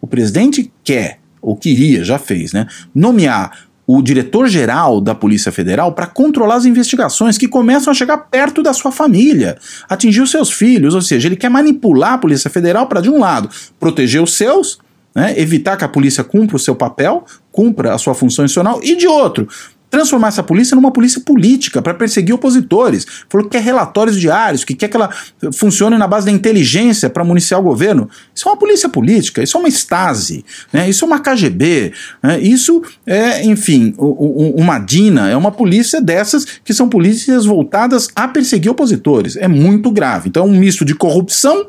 O 0.00 0.06
presidente 0.06 0.72
quer, 0.82 1.20
ou 1.40 1.56
queria, 1.56 2.04
já 2.04 2.18
fez, 2.18 2.52
né, 2.52 2.66
nomear 2.94 3.52
o 3.86 4.00
diretor-geral 4.00 5.00
da 5.00 5.14
Polícia 5.14 5.50
Federal 5.50 5.92
para 5.92 6.06
controlar 6.06 6.54
as 6.54 6.64
investigações 6.64 7.36
que 7.36 7.48
começam 7.48 7.90
a 7.90 7.94
chegar 7.94 8.16
perto 8.16 8.62
da 8.62 8.72
sua 8.72 8.92
família, 8.92 9.58
atingir 9.88 10.20
os 10.20 10.30
seus 10.30 10.50
filhos, 10.50 10.94
ou 10.94 11.02
seja, 11.02 11.28
ele 11.28 11.36
quer 11.36 11.50
manipular 11.50 12.14
a 12.14 12.18
Polícia 12.18 12.48
Federal 12.48 12.86
para, 12.86 13.00
de 13.00 13.10
um 13.10 13.18
lado, 13.18 13.50
proteger 13.78 14.22
os 14.22 14.34
seus, 14.34 14.78
né, 15.14 15.38
evitar 15.38 15.76
que 15.76 15.84
a 15.84 15.88
polícia 15.88 16.24
cumpra 16.24 16.56
o 16.56 16.58
seu 16.58 16.74
papel, 16.74 17.24
cumpra 17.50 17.92
a 17.92 17.98
sua 17.98 18.14
função 18.14 18.44
institucional, 18.44 18.80
e 18.82 18.96
de 18.96 19.06
outro, 19.06 19.46
transformar 19.92 20.28
essa 20.28 20.42
polícia 20.42 20.74
numa 20.74 20.90
polícia 20.90 21.20
política 21.20 21.82
para 21.82 21.92
perseguir 21.92 22.34
opositores. 22.34 23.06
Falou 23.28 23.46
que 23.46 23.58
quer 23.58 23.62
relatórios 23.62 24.18
diários, 24.18 24.64
que 24.64 24.74
quer 24.74 24.88
que 24.88 24.96
ela 24.96 25.10
funcione 25.52 25.98
na 25.98 26.06
base 26.06 26.24
da 26.24 26.32
inteligência 26.32 27.10
para 27.10 27.22
municiar 27.22 27.60
o 27.60 27.62
governo. 27.62 28.08
Isso 28.34 28.48
é 28.48 28.52
uma 28.52 28.56
polícia 28.56 28.88
política, 28.88 29.42
isso 29.42 29.54
é 29.54 29.60
uma 29.60 29.68
Stasi, 29.68 30.46
né? 30.72 30.88
isso 30.88 31.04
é 31.04 31.06
uma 31.06 31.20
KGB, 31.20 31.92
né? 32.22 32.40
isso 32.40 32.82
é, 33.06 33.44
enfim, 33.44 33.94
uma 33.98 34.78
DINA, 34.78 35.28
é 35.28 35.36
uma 35.36 35.52
polícia 35.52 36.00
dessas 36.00 36.46
que 36.64 36.72
são 36.72 36.88
polícias 36.88 37.44
voltadas 37.44 38.08
a 38.16 38.26
perseguir 38.26 38.70
opositores. 38.70 39.36
É 39.36 39.46
muito 39.46 39.90
grave. 39.90 40.30
Então 40.30 40.44
é 40.44 40.46
um 40.46 40.56
misto 40.58 40.86
de 40.86 40.94
corrupção 40.94 41.66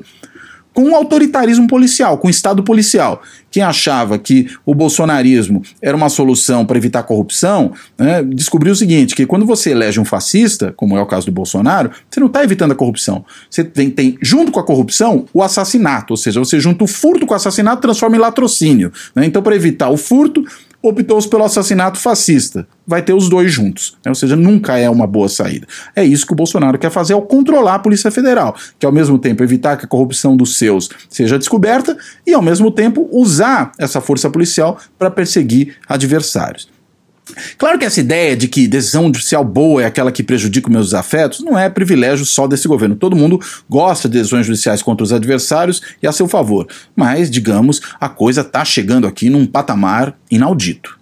com 0.73 0.89
o 0.89 0.95
autoritarismo 0.95 1.67
policial, 1.67 2.17
com 2.17 2.27
o 2.27 2.31
Estado 2.31 2.63
policial. 2.63 3.21
Quem 3.51 3.61
achava 3.61 4.17
que 4.17 4.47
o 4.65 4.73
bolsonarismo 4.73 5.61
era 5.81 5.95
uma 5.95 6.09
solução 6.09 6.65
para 6.65 6.77
evitar 6.77 7.03
corrupção, 7.03 7.71
né, 7.97 8.23
descobriu 8.23 8.73
o 8.73 8.75
seguinte: 8.75 9.15
que 9.15 9.25
quando 9.25 9.45
você 9.45 9.71
elege 9.71 9.99
um 9.99 10.05
fascista, 10.05 10.73
como 10.75 10.97
é 10.97 11.01
o 11.01 11.05
caso 11.05 11.27
do 11.27 11.31
Bolsonaro, 11.31 11.91
você 12.09 12.19
não 12.19 12.27
está 12.27 12.43
evitando 12.43 12.71
a 12.71 12.75
corrupção. 12.75 13.23
Você 13.49 13.63
tem, 13.63 13.89
tem, 13.89 14.17
junto 14.21 14.51
com 14.51 14.59
a 14.59 14.63
corrupção, 14.63 15.25
o 15.31 15.43
assassinato. 15.43 16.13
Ou 16.13 16.17
seja, 16.17 16.39
você 16.39 16.59
junta 16.59 16.83
o 16.83 16.87
furto 16.87 17.27
com 17.27 17.33
o 17.33 17.37
assassinato 17.37 17.81
transforma 17.81 18.15
em 18.15 18.19
latrocínio. 18.19 18.91
Né? 19.15 19.25
Então, 19.25 19.43
para 19.43 19.55
evitar 19.55 19.89
o 19.89 19.97
furto, 19.97 20.43
optou-se 20.83 21.29
pelo 21.29 21.45
assassinato 21.45 21.97
fascista. 21.97 22.67
Vai 22.85 23.01
ter 23.01 23.13
os 23.13 23.29
dois 23.29 23.49
juntos. 23.49 23.97
Né? 24.03 24.11
Ou 24.11 24.15
seja, 24.15 24.35
nunca 24.35 24.77
é 24.77 24.89
uma 24.89 25.07
boa 25.07 25.29
saída. 25.29 25.65
É 25.95 26.03
isso 26.03 26.27
que 26.27 26.33
o 26.33 26.35
Bolsonaro 26.35 26.77
quer 26.77 26.91
fazer 26.91 27.13
ao 27.13 27.21
controlar 27.21 27.75
a 27.75 27.79
Polícia 27.79 28.11
Federal, 28.11 28.53
que 28.77 28.85
ao 28.85 28.91
mesmo 28.91 29.17
tempo 29.17 29.41
evitar 29.41 29.77
que 29.77 29.85
a 29.85 29.87
corrupção 29.87 30.35
dos 30.35 30.57
seus 30.57 30.89
seja 31.09 31.39
descoberta 31.39 31.95
e 32.27 32.33
ao 32.33 32.41
mesmo 32.41 32.69
tempo 32.69 33.07
usar 33.11 33.71
essa 33.79 34.01
força 34.01 34.29
policial 34.29 34.77
para 34.99 35.09
perseguir 35.09 35.77
adversários. 35.87 36.72
Claro 37.57 37.79
que 37.79 37.85
essa 37.85 37.99
ideia 37.99 38.35
de 38.35 38.47
que 38.47 38.67
decisão 38.67 39.05
judicial 39.05 39.43
boa 39.43 39.81
é 39.81 39.85
aquela 39.85 40.11
que 40.11 40.23
prejudica 40.23 40.67
os 40.67 40.73
meus 40.73 40.93
afetos 40.93 41.39
não 41.39 41.57
é 41.57 41.69
privilégio 41.69 42.25
só 42.25 42.47
desse 42.47 42.67
governo. 42.67 42.95
Todo 42.95 43.15
mundo 43.15 43.39
gosta 43.69 44.09
de 44.09 44.17
decisões 44.17 44.45
judiciais 44.45 44.81
contra 44.81 45.03
os 45.03 45.13
adversários 45.13 45.81
e 46.01 46.07
a 46.07 46.11
seu 46.11 46.27
favor. 46.27 46.67
Mas, 46.95 47.31
digamos, 47.31 47.81
a 47.99 48.09
coisa 48.09 48.41
está 48.41 48.65
chegando 48.65 49.07
aqui 49.07 49.29
num 49.29 49.45
patamar 49.45 50.17
inaudito. 50.29 50.99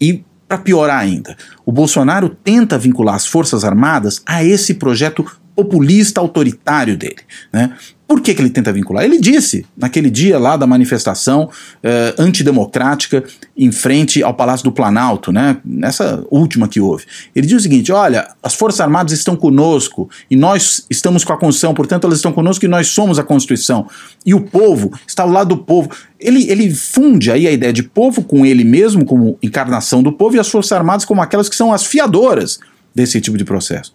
E 0.00 0.24
para 0.48 0.58
piorar 0.58 1.00
ainda, 1.00 1.36
o 1.64 1.72
Bolsonaro 1.72 2.28
tenta 2.28 2.78
vincular 2.78 3.16
as 3.16 3.26
Forças 3.26 3.64
Armadas 3.64 4.22
a 4.24 4.44
esse 4.44 4.74
projeto 4.74 5.26
populista 5.56 6.20
autoritário 6.20 6.96
dele. 6.96 7.18
Né? 7.52 7.72
Por 8.06 8.20
que, 8.20 8.32
que 8.32 8.40
ele 8.40 8.50
tenta 8.50 8.72
vincular? 8.72 9.04
Ele 9.04 9.18
disse, 9.18 9.66
naquele 9.76 10.08
dia 10.08 10.38
lá 10.38 10.56
da 10.56 10.64
manifestação 10.64 11.50
eh, 11.82 12.14
antidemocrática 12.16 13.24
em 13.56 13.72
frente 13.72 14.22
ao 14.22 14.32
Palácio 14.32 14.62
do 14.62 14.70
Planalto, 14.70 15.32
né, 15.32 15.56
nessa 15.64 16.24
última 16.30 16.68
que 16.68 16.80
houve, 16.80 17.04
ele 17.34 17.48
diz 17.48 17.56
o 17.56 17.60
seguinte: 17.60 17.90
olha, 17.90 18.28
as 18.40 18.54
Forças 18.54 18.80
Armadas 18.80 19.12
estão 19.12 19.34
conosco 19.34 20.08
e 20.30 20.36
nós 20.36 20.86
estamos 20.88 21.24
com 21.24 21.32
a 21.32 21.36
Constituição, 21.36 21.74
portanto 21.74 22.04
elas 22.04 22.18
estão 22.18 22.32
conosco 22.32 22.64
e 22.64 22.68
nós 22.68 22.86
somos 22.88 23.18
a 23.18 23.24
Constituição. 23.24 23.88
E 24.24 24.32
o 24.32 24.40
povo 24.40 24.92
está 25.04 25.24
ao 25.24 25.30
lado 25.30 25.56
do 25.56 25.58
povo. 25.58 25.90
Ele, 26.20 26.48
ele 26.48 26.72
funde 26.72 27.32
aí 27.32 27.48
a 27.48 27.50
ideia 27.50 27.72
de 27.72 27.82
povo 27.82 28.22
com 28.22 28.46
ele 28.46 28.62
mesmo 28.62 29.04
como 29.04 29.36
encarnação 29.42 30.00
do 30.00 30.12
povo 30.12 30.36
e 30.36 30.38
as 30.38 30.48
Forças 30.48 30.70
Armadas 30.72 31.04
como 31.04 31.20
aquelas 31.20 31.48
que 31.48 31.56
são 31.56 31.72
as 31.72 31.84
fiadoras 31.84 32.60
desse 32.94 33.20
tipo 33.20 33.36
de 33.36 33.44
processo. 33.44 33.92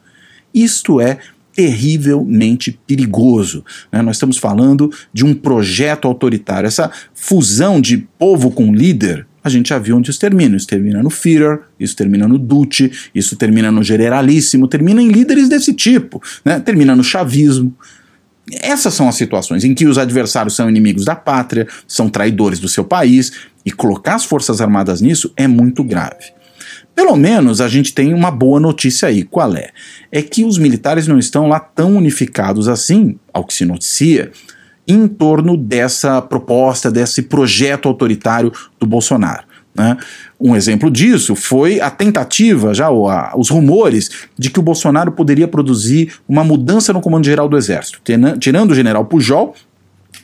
Isto 0.53 0.99
é 0.99 1.17
terrivelmente 1.53 2.79
perigoso. 2.87 3.63
Né? 3.91 4.01
Nós 4.01 4.15
estamos 4.15 4.37
falando 4.37 4.91
de 5.13 5.25
um 5.25 5.33
projeto 5.33 6.07
autoritário. 6.07 6.67
Essa 6.67 6.91
fusão 7.13 7.81
de 7.81 7.97
povo 8.17 8.51
com 8.51 8.73
líder 8.73 9.27
a 9.43 9.49
gente 9.49 9.69
já 9.69 9.79
viu 9.79 9.97
onde 9.97 10.09
isso 10.09 10.19
termina. 10.19 10.55
Isso 10.55 10.67
termina 10.67 11.01
no 11.01 11.09
Führer, 11.09 11.61
isso 11.79 11.95
termina 11.95 12.27
no 12.27 12.37
Duce, 12.37 12.91
isso 13.13 13.35
termina 13.35 13.71
no 13.71 13.83
Generalíssimo, 13.83 14.67
termina 14.67 15.01
em 15.01 15.07
líderes 15.07 15.49
desse 15.49 15.73
tipo, 15.73 16.21
né? 16.45 16.59
termina 16.59 16.95
no 16.95 17.03
chavismo. 17.03 17.75
Essas 18.51 18.93
são 18.93 19.07
as 19.07 19.15
situações 19.15 19.63
em 19.63 19.73
que 19.73 19.85
os 19.85 19.97
adversários 19.97 20.55
são 20.55 20.69
inimigos 20.69 21.05
da 21.05 21.15
pátria, 21.15 21.67
são 21.87 22.09
traidores 22.09 22.59
do 22.59 22.67
seu 22.67 22.83
país, 22.83 23.31
e 23.65 23.71
colocar 23.71 24.15
as 24.15 24.25
Forças 24.25 24.61
Armadas 24.61 25.01
nisso 25.01 25.31
é 25.37 25.47
muito 25.47 25.83
grave. 25.83 26.33
Pelo 27.01 27.15
menos 27.15 27.59
a 27.59 27.67
gente 27.67 27.95
tem 27.95 28.13
uma 28.13 28.29
boa 28.29 28.59
notícia 28.59 29.07
aí. 29.07 29.23
Qual 29.23 29.55
é? 29.55 29.69
É 30.11 30.21
que 30.21 30.45
os 30.45 30.59
militares 30.59 31.07
não 31.07 31.17
estão 31.17 31.47
lá 31.47 31.59
tão 31.59 31.97
unificados 31.97 32.67
assim, 32.67 33.17
ao 33.33 33.43
que 33.43 33.55
se 33.55 33.65
noticia, 33.65 34.31
em 34.87 35.07
torno 35.07 35.57
dessa 35.57 36.21
proposta, 36.21 36.91
desse 36.91 37.23
projeto 37.23 37.89
autoritário 37.89 38.53
do 38.79 38.85
Bolsonaro. 38.85 39.43
Né? 39.73 39.97
Um 40.39 40.55
exemplo 40.55 40.91
disso 40.91 41.35
foi 41.35 41.81
a 41.81 41.89
tentativa, 41.89 42.71
já 42.71 42.85
a, 42.85 43.33
os 43.35 43.49
rumores, 43.49 44.11
de 44.37 44.51
que 44.51 44.59
o 44.59 44.63
Bolsonaro 44.63 45.11
poderia 45.11 45.47
produzir 45.47 46.13
uma 46.29 46.43
mudança 46.43 46.93
no 46.93 47.01
comando 47.01 47.25
geral 47.25 47.49
do 47.49 47.57
Exército, 47.57 47.99
tirando 48.39 48.71
o 48.71 48.75
general 48.75 49.05
Pujol, 49.05 49.55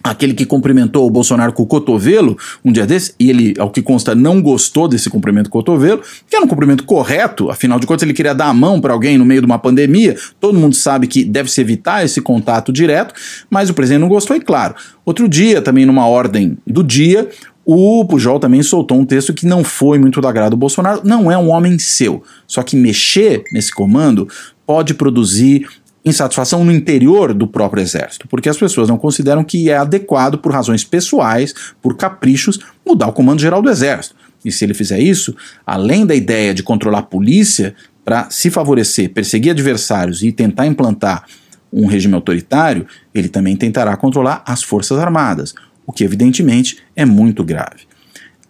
aquele 0.04 0.34
que 0.34 0.46
cumprimentou 0.46 1.06
o 1.06 1.10
Bolsonaro 1.10 1.54
com 1.54 1.64
o 1.64 1.66
cotovelo 1.66 2.38
um 2.64 2.72
dia 2.72 2.86
desse, 2.86 3.14
e 3.20 3.30
ele, 3.30 3.54
ao 3.58 3.70
que 3.70 3.82
consta, 3.82 4.16
não 4.16 4.42
gostou 4.42 4.88
desse 4.88 5.10
cumprimento 5.10 5.50
com 5.50 5.60
o 5.60 5.62
cotovelo, 5.62 6.02
que 6.30 6.36
era 6.36 6.44
um 6.46 6.48
cumprimento 6.48 6.84
correto, 6.84 7.50
afinal 7.50 7.80
de 7.80 7.88
contas 7.88 8.04
ele 8.04 8.14
queria 8.14 8.34
dar 8.34 8.48
a 8.48 8.54
mão 8.54 8.80
para 8.80 8.94
alguém 8.94 9.18
no 9.18 9.26
meio 9.26 9.42
de 9.42 9.46
uma 9.46 9.60
pandemia, 9.60 10.16
todo 10.40 10.60
mundo 10.60 10.76
sabe 10.76 11.08
que 11.08 11.24
deve-se 11.24 11.60
evitar 11.62 12.04
esse 12.04 12.22
contato 12.22 12.72
direto, 12.72 13.14
mas 13.50 13.70
o 13.70 13.74
presidente 13.74 14.02
não 14.02 14.10
gostou, 14.10 14.36
e 14.36 14.42
claro. 14.42 14.76
Outro 15.06 15.28
dia, 15.28 15.62
também 15.62 15.86
numa 15.86 16.08
ordem 16.08 16.58
do 16.66 16.84
dia, 16.84 17.30
o 17.66 18.06
Pujol 18.06 18.40
também 18.40 18.64
soltou 18.64 18.98
um 18.98 19.06
texto 19.06 19.34
que 19.34 19.46
não 19.46 19.62
foi 19.64 20.00
muito 20.00 20.22
do 20.22 20.28
agrado 20.28 20.52
do 20.52 20.58
Bolsonaro, 20.58 21.02
não 21.04 21.32
é 21.32 21.38
um 21.38 21.50
homem 21.50 21.78
seu, 21.78 22.24
só 22.48 22.64
que 22.64 22.78
mexer 22.78 23.44
nesse 23.52 23.74
comando 23.74 24.28
pode 24.66 24.94
produzir 24.94 25.68
insatisfação 26.08 26.64
no 26.64 26.72
interior 26.72 27.34
do 27.34 27.48
próprio 27.48 27.82
exército, 27.82 28.28
porque 28.28 28.50
as 28.50 28.58
pessoas 28.58 28.90
não 28.90 28.98
consideram 28.98 29.44
que 29.44 29.70
é 29.70 29.78
adequado, 29.78 30.38
por 30.38 30.52
razões 30.52 30.84
pessoais, 30.84 31.54
por 31.82 31.96
caprichos, 31.96 32.60
mudar 32.86 33.08
o 33.08 33.14
comando 33.14 33.42
geral 33.42 33.62
do 33.62 33.70
exército. 33.70 34.16
E 34.44 34.52
se 34.52 34.64
ele 34.64 34.74
fizer 34.74 35.00
isso, 35.00 35.36
além 35.66 36.06
da 36.06 36.16
ideia 36.16 36.54
de 36.54 36.64
controlar 36.64 37.00
a 37.00 37.04
polícia 37.04 37.76
para 38.06 38.30
se 38.30 38.50
favorecer, 38.50 39.12
perseguir 39.12 39.52
adversários 39.52 40.24
e 40.24 40.32
tentar 40.32 40.66
implantar 40.66 41.26
um 41.72 41.86
regime 41.86 42.16
autoritário, 42.16 42.88
ele 43.14 43.28
também 43.28 43.56
tentará 43.56 43.96
controlar 43.98 44.44
as 44.46 44.64
Forças 44.64 44.98
Armadas, 44.98 45.54
o 45.86 45.92
que 45.92 46.04
evidentemente 46.04 46.78
é 46.96 47.06
muito 47.06 47.44
grave. 47.44 47.88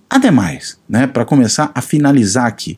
Ademais, 0.09 0.79
né, 0.87 1.07
para 1.07 1.25
começar 1.25 1.71
a 1.73 1.81
finalizar 1.81 2.45
aqui, 2.45 2.77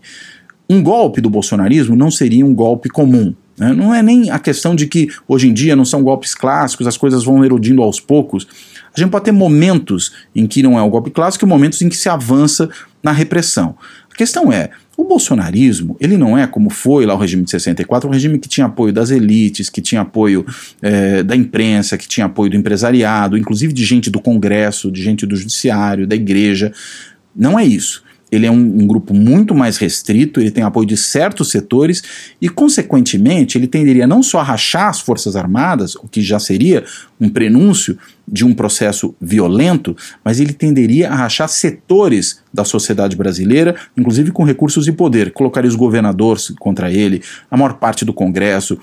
um 0.70 0.82
golpe 0.82 1.20
do 1.20 1.30
bolsonarismo 1.30 1.96
não 1.96 2.10
seria 2.10 2.46
um 2.46 2.54
golpe 2.54 2.90
comum, 2.90 3.36
né? 3.60 3.74
Não 3.74 3.94
é 3.94 4.02
nem 4.02 4.32
a 4.32 4.40
questão 4.40 4.74
de 4.74 4.88
que 4.88 5.10
hoje 5.28 5.50
em 5.50 5.54
dia 5.54 5.76
não 5.76 5.86
são 5.86 6.02
golpes 6.02 6.34
clássicos, 6.34 6.88
as 6.88 6.98
coisas 6.98 7.24
vão 7.24 7.44
erodindo 7.44 7.84
aos 7.84 8.00
poucos. 8.00 8.48
A 8.96 9.00
gente 9.00 9.12
pode 9.12 9.26
ter 9.26 9.32
momentos 9.32 10.14
em 10.36 10.48
que 10.48 10.64
não 10.64 10.80
é 10.80 10.82
o 10.82 10.90
golpe 10.90 11.12
clássico 11.12 11.46
e 11.46 11.48
momentos 11.48 11.82
em 11.82 11.90
que 11.90 11.98
se 11.98 12.10
avança 12.10 12.70
na 13.04 13.12
repressão. 13.12 13.76
A 14.12 14.16
questão 14.16 14.52
é, 14.52 14.72
o 14.98 15.04
bolsonarismo, 15.04 15.96
ele 16.00 16.18
não 16.18 16.38
é 16.38 16.48
como 16.48 16.70
foi 16.70 17.06
lá 17.06 17.14
o 17.14 17.18
regime 17.18 17.44
de 17.44 17.52
64, 17.52 18.10
um 18.10 18.12
regime 18.12 18.40
que 18.40 18.50
tinha 18.50 18.66
apoio 18.66 18.92
das 18.92 19.12
elites, 19.12 19.70
que 19.70 19.82
tinha 19.82 20.02
apoio 20.02 20.46
é, 20.82 21.22
da 21.24 21.36
imprensa, 21.36 21.98
que 21.98 22.08
tinha 22.08 22.26
apoio 22.26 22.52
do 22.52 22.58
empresariado, 22.58 23.38
inclusive 23.38 23.72
de 23.72 23.86
gente 23.86 24.10
do 24.10 24.20
Congresso, 24.20 24.92
de 24.92 25.02
gente 25.02 25.26
do 25.26 25.36
Judiciário, 25.36 26.08
da 26.08 26.16
Igreja. 26.16 26.74
Não 27.36 27.58
é 27.58 27.66
isso 27.66 28.04
ele 28.32 28.46
é 28.46 28.52
um, 28.52 28.56
um, 28.56 28.88
grupo 28.88 29.14
muito 29.14 29.56
mais 29.56 29.78
restrito, 29.78 30.40
ele 30.40 30.52
tem 30.52 30.64
apoio 30.64 30.88
de 30.88 30.96
certos 30.96 31.50
setores 31.50 32.04
e, 32.42 32.48
consequentemente, 32.48 33.58
ele 33.58 33.68
tenderia 33.68 34.06
não 34.06 34.22
só 34.22 34.40
a 34.40 34.44
rachar 34.44 34.90
as 34.90 35.00
Forças 35.00 35.36
Armadas, 35.36 35.96
o 35.96 36.08
que 36.08 36.22
já 36.22 36.40
seria 36.40 36.84
um 37.20 37.30
prenúncio 37.30 37.98
de 38.32 38.46
um 38.46 38.54
processo 38.54 39.16
violento, 39.20 39.98
mas 40.24 40.40
ele 40.40 40.54
tenderia 40.54 41.10
a 41.10 41.16
rachar 41.16 41.50
setores 41.50 42.42
da 42.54 42.64
sociedade 42.64 43.16
brasileira, 43.16 43.76
inclusive 43.98 44.32
com 44.32 44.44
recursos 44.44 44.88
e 44.88 44.92
poder. 44.92 45.32
Colocaria 45.32 45.68
os 45.68 45.76
governadores 45.76 46.54
contra 46.60 46.92
ele, 46.92 47.24
a 47.50 47.58
maior 47.58 47.74
parte 47.74 48.06
do 48.06 48.14
Congresso, 48.14 48.78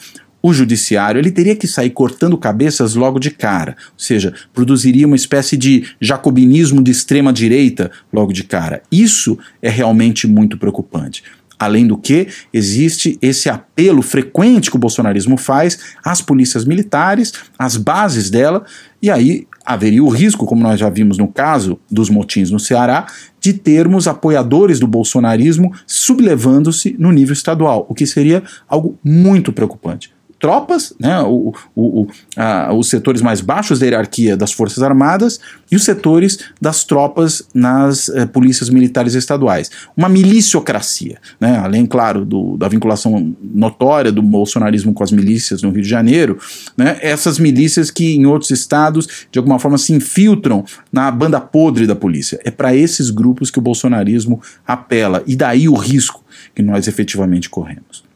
o 0.47 0.55
judiciário 0.55 1.19
ele 1.19 1.33
teria 1.33 1.57
que 1.57 1.67
sair 1.67 1.91
cortando 1.91 2.39
cabeças 2.39 2.95
logo 2.95 3.19
de 3.19 3.33
cara, 3.33 3.77
ou 3.93 3.99
seja, 3.99 4.33
produziria 4.55 5.05
uma 5.05 5.17
espécie 5.17 5.57
de 5.57 5.89
jacobinismo 6.01 6.81
de 6.81 6.93
extrema 6.93 7.33
direita 7.33 7.91
logo 8.13 8.33
de 8.33 8.45
cara. 8.45 8.81
Isso 8.91 9.37
é 9.61 9.69
realmente 9.69 10.25
muito 10.29 10.57
preocupante. 10.57 11.25
Além 11.59 11.85
do 11.85 11.99
que, 11.99 12.29
existe 12.53 13.19
esse 13.21 13.49
apelo 13.49 14.03
frequente 14.03 14.71
que 14.71 14.77
o 14.77 14.79
bolsonarismo 14.79 15.37
faz 15.37 15.81
às 16.05 16.23
polícias 16.23 16.65
militares, 16.65 17.33
às 17.59 17.77
bases 17.77 18.31
dela, 18.31 18.65
e 19.03 19.11
aí 19.11 19.49
haveria 19.65 20.05
o 20.05 20.09
risco, 20.09 20.47
como 20.47 20.63
nós 20.63 20.79
já 20.79 20.89
vimos 20.89 21.19
no 21.19 21.27
caso 21.27 21.81
dos 21.91 22.09
motins 22.09 22.53
no 22.53 22.61
Ceará, 22.61 23.07
de 23.41 23.53
termos 23.53 24.07
apoiadores 24.07 24.79
do 24.79 24.87
bolsonarismo 24.87 25.73
sublevando-se 25.89 26.95
no 27.01 27.11
nível 27.11 27.33
estadual, 27.33 27.85
o 27.89 27.95
que 27.95 28.07
seria 28.07 28.45
algo 28.69 28.97
muito 29.03 29.53
preocupante 29.53 30.16
tropas, 30.39 30.93
né, 31.01 31.21
o, 31.23 31.55
o, 31.75 32.07
a, 32.37 32.73
os 32.73 32.89
setores 32.89 33.23
mais 33.23 33.41
baixos 33.41 33.79
da 33.79 33.87
hierarquia 33.87 34.37
das 34.37 34.53
Forças 34.53 34.83
Armadas 34.83 35.41
e 35.71 35.77
os 35.77 35.85
setores 35.85 36.39
das 36.61 36.85
tropas 36.85 37.43
nas 37.55 38.09
eh, 38.11 38.27
polícias 38.27 38.69
militares 38.69 39.15
estaduais. 39.15 39.71
Uma 39.97 40.09
miliciocracia, 40.09 41.19
né, 41.41 41.59
além, 41.59 41.87
claro, 41.87 42.25
do, 42.25 42.57
da 42.57 42.69
vinculação 42.69 43.35
notória 43.43 44.13
do 44.13 44.23
bolsonarismo 44.23 44.93
com 44.93 45.03
as 45.03 45.11
milícias 45.11 45.63
no 45.63 45.71
Rio 45.71 45.83
de 45.83 45.89
Janeiro, 45.89 46.39
né, 46.77 46.99
essas 47.01 47.39
milícias 47.39 47.91
que 47.91 48.15
em 48.15 48.27
outros 48.27 48.51
estados, 48.51 49.27
de 49.31 49.39
alguma 49.39 49.59
forma, 49.59 49.79
se 49.79 49.93
infiltram 49.93 50.65
na 50.93 51.11
banda 51.11 51.41
podre 51.41 51.87
da 51.87 51.97
polícia. 51.97 52.39
É 52.45 52.51
para 52.51 52.75
esses 52.75 53.11
grupos 53.11 53.51
que 53.51 53.59
o 53.59 53.63
bolsonarismo 53.63 54.41
apela, 54.67 55.23
e 55.27 55.35
daí 55.35 55.69
o 55.69 55.75
risco 55.75 56.23
que 56.55 56.63
nós 56.63 56.87
efetivamente 56.87 57.49
corremos. 57.49 58.07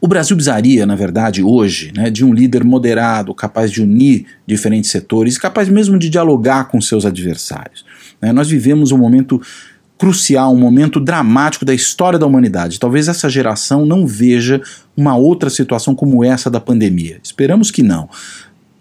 O 0.00 0.08
Brasil 0.08 0.36
precisaria, 0.36 0.86
na 0.86 0.94
verdade, 0.94 1.42
hoje, 1.42 1.92
né, 1.94 2.10
de 2.10 2.24
um 2.24 2.32
líder 2.32 2.64
moderado, 2.64 3.34
capaz 3.34 3.70
de 3.70 3.82
unir 3.82 4.26
diferentes 4.46 4.90
setores, 4.90 5.38
capaz 5.38 5.68
mesmo 5.68 5.98
de 5.98 6.08
dialogar 6.08 6.68
com 6.68 6.80
seus 6.80 7.04
adversários. 7.04 7.84
Né? 8.20 8.32
Nós 8.32 8.48
vivemos 8.48 8.92
um 8.92 8.98
momento 8.98 9.40
crucial, 9.96 10.52
um 10.52 10.58
momento 10.58 10.98
dramático 10.98 11.64
da 11.64 11.74
história 11.74 12.18
da 12.18 12.26
humanidade. 12.26 12.80
Talvez 12.80 13.08
essa 13.08 13.28
geração 13.28 13.86
não 13.86 14.06
veja 14.06 14.60
uma 14.96 15.16
outra 15.16 15.48
situação 15.48 15.94
como 15.94 16.24
essa 16.24 16.50
da 16.50 16.60
pandemia. 16.60 17.18
Esperamos 17.22 17.70
que 17.70 17.82
não. 17.82 18.08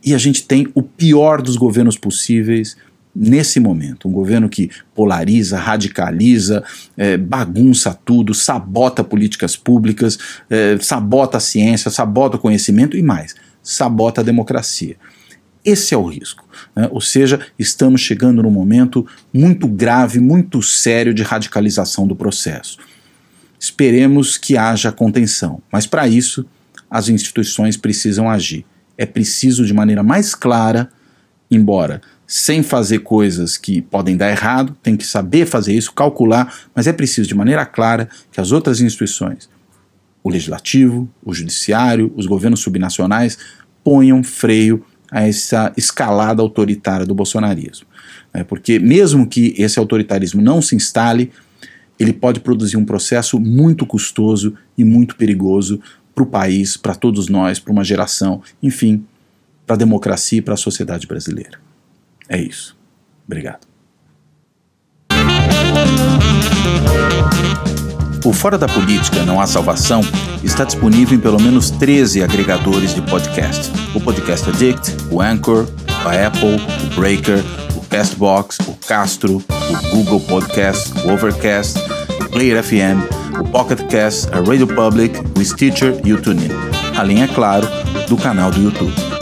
E 0.05 0.13
a 0.13 0.17
gente 0.17 0.43
tem 0.43 0.67
o 0.73 0.81
pior 0.81 1.41
dos 1.41 1.55
governos 1.55 1.97
possíveis, 1.97 2.75
nesse 3.15 3.59
momento. 3.59 4.07
Um 4.07 4.11
governo 4.11 4.49
que 4.49 4.71
polariza, 4.95 5.57
radicaliza, 5.57 6.63
é, 6.97 7.17
bagunça 7.17 7.97
tudo, 8.05 8.33
sabota 8.33 9.03
políticas 9.03 9.55
públicas, 9.55 10.17
é, 10.49 10.77
sabota 10.79 11.37
a 11.37 11.41
ciência, 11.41 11.91
sabota 11.91 12.37
o 12.37 12.39
conhecimento 12.39 12.97
e 12.97 13.01
mais, 13.01 13.35
sabota 13.61 14.21
a 14.21 14.23
democracia. 14.23 14.95
Esse 15.63 15.93
é 15.93 15.97
o 15.97 16.05
risco. 16.05 16.43
Né? 16.75 16.89
Ou 16.91 16.99
seja, 16.99 17.39
estamos 17.57 18.01
chegando 18.01 18.43
num 18.43 18.51
momento 18.51 19.05
muito 19.33 19.67
grave, 19.67 20.19
muito 20.19 20.61
sério 20.61 21.13
de 21.13 21.23
radicalização 21.23 22.07
do 22.07 22.15
processo. 22.15 22.79
Esperemos 23.59 24.37
que 24.37 24.57
haja 24.57 24.91
contenção, 24.91 25.61
mas 25.71 25.87
para 25.87 26.07
isso 26.07 26.45
as 26.89 27.07
instituições 27.07 27.77
precisam 27.77 28.29
agir. 28.29 28.65
É 28.97 29.05
preciso, 29.05 29.65
de 29.65 29.73
maneira 29.73 30.03
mais 30.03 30.35
clara, 30.35 30.89
embora 31.49 32.01
sem 32.25 32.63
fazer 32.63 32.99
coisas 32.99 33.57
que 33.57 33.81
podem 33.81 34.17
dar 34.17 34.29
errado, 34.29 34.75
tem 34.81 34.95
que 34.95 35.05
saber 35.05 35.45
fazer 35.45 35.73
isso, 35.73 35.93
calcular, 35.93 36.53
mas 36.73 36.87
é 36.87 36.93
preciso 36.93 37.27
de 37.27 37.35
maneira 37.35 37.65
clara 37.65 38.09
que 38.31 38.39
as 38.39 38.51
outras 38.51 38.81
instituições, 38.81 39.49
o 40.23 40.29
legislativo, 40.29 41.09
o 41.23 41.33
judiciário, 41.33 42.11
os 42.15 42.25
governos 42.25 42.61
subnacionais, 42.61 43.37
ponham 43.83 44.23
freio 44.23 44.85
a 45.11 45.27
essa 45.27 45.71
escalada 45.77 46.41
autoritária 46.41 47.05
do 47.05 47.13
bolsonarismo. 47.13 47.85
É, 48.33 48.43
porque, 48.43 48.79
mesmo 48.79 49.27
que 49.27 49.53
esse 49.57 49.77
autoritarismo 49.77 50.41
não 50.41 50.61
se 50.61 50.75
instale, 50.75 51.31
ele 51.99 52.13
pode 52.13 52.39
produzir 52.39 52.77
um 52.77 52.85
processo 52.85 53.39
muito 53.39 53.85
custoso 53.85 54.55
e 54.77 54.83
muito 54.83 55.15
perigoso 55.15 55.79
para 56.15 56.23
o 56.23 56.27
país, 56.27 56.77
para 56.77 56.95
todos 56.95 57.27
nós, 57.27 57.59
para 57.59 57.71
uma 57.71 57.83
geração, 57.83 58.41
enfim, 58.61 59.05
para 59.65 59.75
a 59.75 59.77
democracia 59.77 60.39
e 60.39 60.41
para 60.41 60.55
a 60.55 60.57
sociedade 60.57 61.05
brasileira. 61.05 61.59
É 62.29 62.37
isso. 62.39 62.77
Obrigado. 63.25 63.67
O 68.25 68.31
Fora 68.31 68.57
da 68.57 68.67
Política 68.67 69.23
Não 69.23 69.41
Há 69.41 69.45
Salvação 69.45 70.01
está 70.43 70.63
disponível 70.63 71.17
em 71.17 71.19
pelo 71.19 71.41
menos 71.41 71.69
13 71.71 72.23
agregadores 72.23 72.95
de 72.95 73.01
podcast. 73.01 73.69
O 73.93 73.99
Podcast 73.99 74.49
Addict, 74.49 74.95
o 75.11 75.21
Anchor, 75.21 75.67
a 76.05 76.27
Apple, 76.27 76.55
o 76.55 76.95
Breaker, 76.95 77.43
o 77.75 77.81
Castbox, 77.87 78.59
o 78.67 78.75
Castro, 78.87 79.43
o 79.49 79.89
Google 79.89 80.21
Podcast, 80.21 80.93
o 81.05 81.11
Overcast, 81.11 81.77
o 82.21 82.29
Player 82.29 82.63
FM, 82.63 83.39
o 83.41 83.43
Pocket 83.49 83.85
Cast, 83.87 84.29
a 84.33 84.37
Radio 84.37 84.67
Public, 84.67 85.19
o 85.37 85.43
Stitcher 85.43 85.99
e 86.05 86.13
o 86.13 86.21
TuneIn. 86.21 86.49
Além, 86.95 87.23
é 87.23 87.27
claro, 87.27 87.67
do 88.07 88.15
canal 88.15 88.51
do 88.51 88.61
YouTube. 88.61 89.12